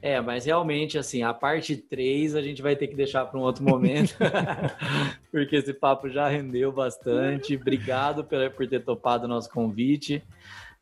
É, 0.00 0.20
mas 0.20 0.44
realmente, 0.44 0.98
assim, 0.98 1.22
a 1.22 1.32
parte 1.32 1.76
3 1.76 2.34
a 2.34 2.42
gente 2.42 2.60
vai 2.60 2.74
ter 2.74 2.88
que 2.88 2.94
deixar 2.94 3.24
para 3.24 3.38
um 3.38 3.42
outro 3.42 3.64
momento, 3.64 4.16
porque 5.30 5.56
esse 5.56 5.72
papo 5.72 6.08
já 6.08 6.28
rendeu 6.28 6.72
bastante. 6.72 7.56
Obrigado 7.56 8.24
por, 8.24 8.50
por 8.50 8.66
ter 8.66 8.80
topado 8.80 9.24
o 9.24 9.28
nosso 9.28 9.48
convite, 9.50 10.22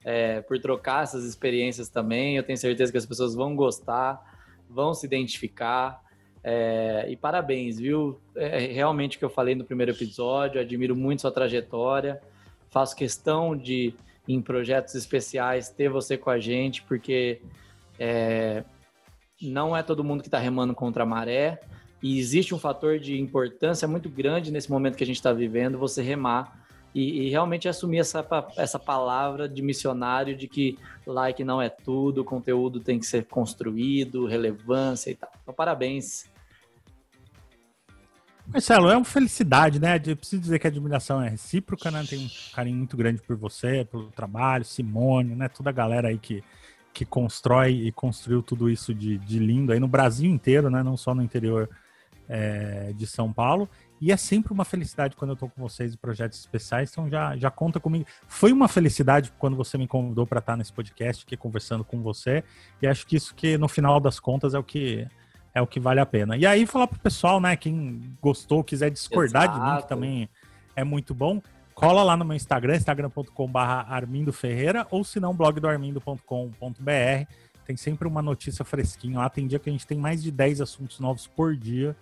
é, 0.05 0.41
por 0.43 0.59
trocar 0.59 1.05
essas 1.05 1.25
experiências 1.25 1.89
também. 1.89 2.37
Eu 2.37 2.43
tenho 2.43 2.57
certeza 2.57 2.91
que 2.93 2.99
as 2.99 3.07
pessoas 3.07 3.35
vão 3.35 3.55
gostar, 3.55 4.21
vão 4.69 4.95
se 4.95 5.07
identificar. 5.07 6.03
É, 6.43 7.07
e 7.09 7.17
parabéns, 7.17 7.79
viu? 7.79 8.21
É 8.35 8.59
realmente 8.67 9.17
o 9.17 9.19
que 9.19 9.25
eu 9.25 9.31
falei 9.31 9.55
no 9.55 9.65
primeiro 9.65 9.93
episódio. 9.93 10.61
Admiro 10.61 10.97
muito 10.97 11.23
sua 11.23 11.31
trajetória. 11.31 12.21
Faço 12.71 12.97
questão 12.97 13.57
de, 13.57 13.95
em 14.29 14.41
projetos 14.41 14.95
especiais, 14.95 15.69
ter 15.69 15.89
você 15.89 16.17
com 16.17 16.31
a 16.31 16.39
gente, 16.39 16.83
porque 16.83 17.41
é, 17.99 18.65
não 19.41 19.77
é 19.77 19.83
todo 19.83 20.05
mundo 20.05 20.23
que 20.23 20.29
está 20.29 20.39
remando 20.39 20.75
contra 20.75 21.03
a 21.03 21.07
maré. 21.07 21.61
E 22.03 22.19
existe 22.19 22.55
um 22.55 22.59
fator 22.59 22.99
de 22.99 23.21
importância 23.21 23.87
muito 23.87 24.09
grande 24.09 24.51
nesse 24.51 24.71
momento 24.71 24.97
que 24.97 25.05
a 25.05 25.07
gente 25.07 25.17
está 25.17 25.33
vivendo, 25.33 25.79
você 25.79 26.01
remar 26.01 26.61
e, 26.95 27.27
e, 27.27 27.31
realmente 27.31 27.69
assumir 27.69 27.99
essa, 27.99 28.27
essa 28.57 28.79
palavra 28.79 29.49
de 29.49 29.63
missionário 29.63 30.37
de 30.37 30.49
que 30.49 30.79
like 31.07 31.45
não 31.45 31.63
é 31.63 31.69
tudo, 31.69 32.25
conteúdo 32.25 32.81
tem 32.81 32.99
que 32.99 33.07
ser 33.07 33.27
construído, 33.27 34.27
relevância 34.27 35.11
e 35.11 35.15
tal. 35.15 35.31
Então, 35.43 35.55
parabéns. 35.55 36.30
Marcelo, 38.53 38.91
é 38.91 38.97
uma 38.97 39.05
felicidade, 39.05 39.79
né? 39.79 40.01
Eu 40.05 40.17
preciso 40.17 40.43
dizer 40.43 40.59
que 40.59 40.67
a 40.67 40.71
admiração 40.71 41.23
é 41.23 41.29
recíproca, 41.29 41.91
né? 41.91 42.05
Tem 42.09 42.19
um 42.19 42.29
carinho 42.53 42.77
muito 42.79 42.97
grande 42.97 43.23
por 43.23 43.37
você, 43.37 43.85
pelo 43.85 44.11
trabalho, 44.11 44.65
Simone, 44.65 45.37
né? 45.37 45.49
Toda 45.49 45.71
a 45.71 45.73
galera 45.73 46.09
aí 46.09 46.19
que, 46.19 46.43
que 46.93 47.05
constrói 47.05 47.73
e 47.73 47.93
construiu 47.93 48.43
tudo 48.43 48.69
isso 48.69 48.93
de, 48.93 49.19
de 49.19 49.39
lindo 49.39 49.73
aí 49.73 49.79
no 49.79 49.87
Brasil 49.87 50.29
inteiro, 50.29 50.69
né? 50.69 50.83
Não 50.83 50.97
só 50.97 51.15
no 51.15 51.23
interior 51.23 51.71
é, 52.29 52.93
de 52.97 53.07
São 53.07 53.33
Paulo. 53.33 53.69
E 54.01 54.11
é 54.11 54.17
sempre 54.17 54.53
uma 54.53 54.65
felicidade 54.65 55.15
quando 55.15 55.33
eu 55.33 55.37
tô 55.37 55.49
com 55.49 55.61
vocês 55.61 55.93
em 55.93 55.97
projetos 55.97 56.39
especiais, 56.39 56.91
então 56.91 57.09
já, 57.09 57.37
já 57.37 57.51
conta 57.51 57.79
comigo. 57.79 58.07
Foi 58.27 58.51
uma 58.51 58.67
felicidade 58.67 59.33
quando 59.39 59.57
você 59.57 59.77
me 59.77 59.87
convidou 59.87 60.27
para 60.27 60.39
estar 60.39 60.57
nesse 60.57 60.73
podcast, 60.73 61.25
aqui 61.25 61.37
conversando 61.37 61.85
com 61.85 62.03
você, 62.03 62.43
e 62.81 62.87
acho 62.87 63.07
que 63.07 63.17
isso 63.17 63.35
que 63.35 63.59
no 63.59 63.69
final 63.69 64.01
das 64.01 64.19
contas 64.19 64.55
é 64.55 64.59
o 64.59 64.65
que 64.65 65.07
é 65.55 65.61
o 65.61 65.67
que 65.67 65.81
vale 65.81 66.01
a 66.01 66.07
pena. 66.07 66.37
E 66.37 66.47
aí 66.47 66.67
falar 66.67 66.87
pro 66.87 66.99
pessoal, 66.99 67.41
né, 67.41 67.57
quem 67.57 68.17
gostou, 68.21 68.63
quiser 68.63 68.91
discordar 68.91 69.45
Exato. 69.45 69.59
de 69.59 69.71
mim, 69.71 69.83
que 69.83 69.89
também 69.89 70.29
é 70.77 70.85
muito 70.85 71.15
bom, 71.15 71.43
cola 71.75 72.03
lá 72.03 72.17
no 72.17 72.25
meu 72.25 72.37
Instagram, 72.37 72.77
instagram.com.br 72.77 73.59
Armindo 73.59 74.33
Ferreira, 74.33 74.87
ou 74.91 75.03
se 75.03 75.19
não, 75.19 75.35
blog 75.35 75.59
do 75.61 75.69
armindo.com.br. 75.69 77.27
Tem 77.65 77.77
sempre 77.77 78.09
uma 78.09 78.21
notícia 78.21 78.65
fresquinha 78.65 79.19
lá. 79.19 79.29
Tem 79.31 79.47
dia 79.47 79.59
que 79.59 79.69
a 79.69 79.73
gente 79.73 79.87
tem 79.87 79.99
mais 79.99 80.23
de 80.23 80.31
10 80.31 80.61
assuntos 80.61 80.99
novos 80.99 81.27
por 81.27 81.57
dia. 81.57 81.97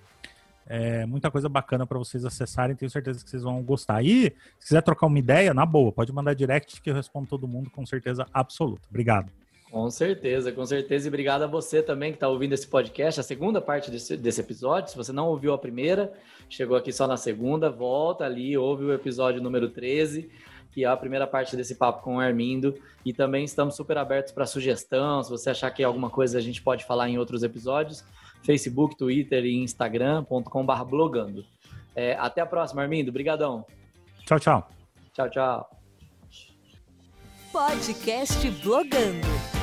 É, 0.66 1.06
muita 1.06 1.30
coisa 1.30 1.48
bacana 1.48 1.86
para 1.86 1.96
vocês 1.98 2.26
acessarem, 2.26 2.76
tenho 2.76 2.90
certeza 2.90 3.24
que 3.24 3.30
vocês 3.30 3.42
vão 3.42 3.62
gostar. 3.62 4.02
E 4.02 4.34
se 4.58 4.68
quiser 4.68 4.82
trocar 4.82 5.06
uma 5.06 5.18
ideia, 5.18 5.54
na 5.54 5.64
boa, 5.64 5.90
pode 5.90 6.12
mandar 6.12 6.34
direct 6.34 6.82
que 6.82 6.90
eu 6.90 6.94
respondo 6.94 7.26
todo 7.26 7.48
mundo 7.48 7.70
com 7.70 7.86
certeza 7.86 8.26
absoluta. 8.32 8.82
Obrigado. 8.90 9.32
Com 9.70 9.90
certeza, 9.90 10.50
com 10.50 10.64
certeza. 10.64 11.06
E 11.06 11.08
obrigado 11.08 11.42
a 11.42 11.46
você 11.46 11.82
também 11.82 12.10
que 12.10 12.16
está 12.16 12.28
ouvindo 12.28 12.54
esse 12.54 12.66
podcast, 12.66 13.20
a 13.20 13.22
segunda 13.22 13.60
parte 13.60 13.90
desse, 13.90 14.16
desse, 14.16 14.40
episódio. 14.40 14.90
Se 14.90 14.96
você 14.96 15.12
não 15.12 15.28
ouviu 15.28 15.52
a 15.52 15.58
primeira, 15.58 16.12
chegou 16.48 16.76
aqui 16.76 16.90
só 16.90 17.06
na 17.06 17.16
segunda, 17.16 17.68
volta 17.68 18.24
ali, 18.24 18.56
ouve 18.56 18.84
o 18.84 18.92
episódio 18.92 19.42
número 19.42 19.68
13, 19.68 20.30
que 20.72 20.84
é 20.84 20.88
a 20.88 20.96
primeira 20.96 21.26
parte 21.26 21.54
desse 21.54 21.74
papo 21.74 22.02
com 22.02 22.16
o 22.16 22.20
Armindo. 22.20 22.74
E 23.04 23.12
também 23.12 23.44
estamos 23.44 23.76
super 23.76 23.98
abertos 23.98 24.32
para 24.32 24.46
sugestão. 24.46 25.22
Se 25.22 25.30
você 25.30 25.50
achar 25.50 25.70
que 25.70 25.84
alguma 25.84 26.08
coisa 26.08 26.38
a 26.38 26.40
gente 26.40 26.62
pode 26.62 26.84
falar 26.86 27.10
em 27.10 27.18
outros 27.18 27.42
episódios, 27.42 28.02
Facebook, 28.42 28.96
Twitter 28.96 29.44
e 29.44 29.62
Instagram.com.br 29.62 30.84
blogando. 30.88 31.44
É, 31.94 32.14
até 32.14 32.40
a 32.40 32.46
próxima, 32.46 32.80
Armindo. 32.80 33.10
Obrigadão. 33.10 33.66
Tchau, 34.24 34.40
tchau. 34.40 34.68
Tchau, 35.12 35.28
tchau. 35.28 35.70
Podcast 37.52 38.50
Blogando. 38.62 39.57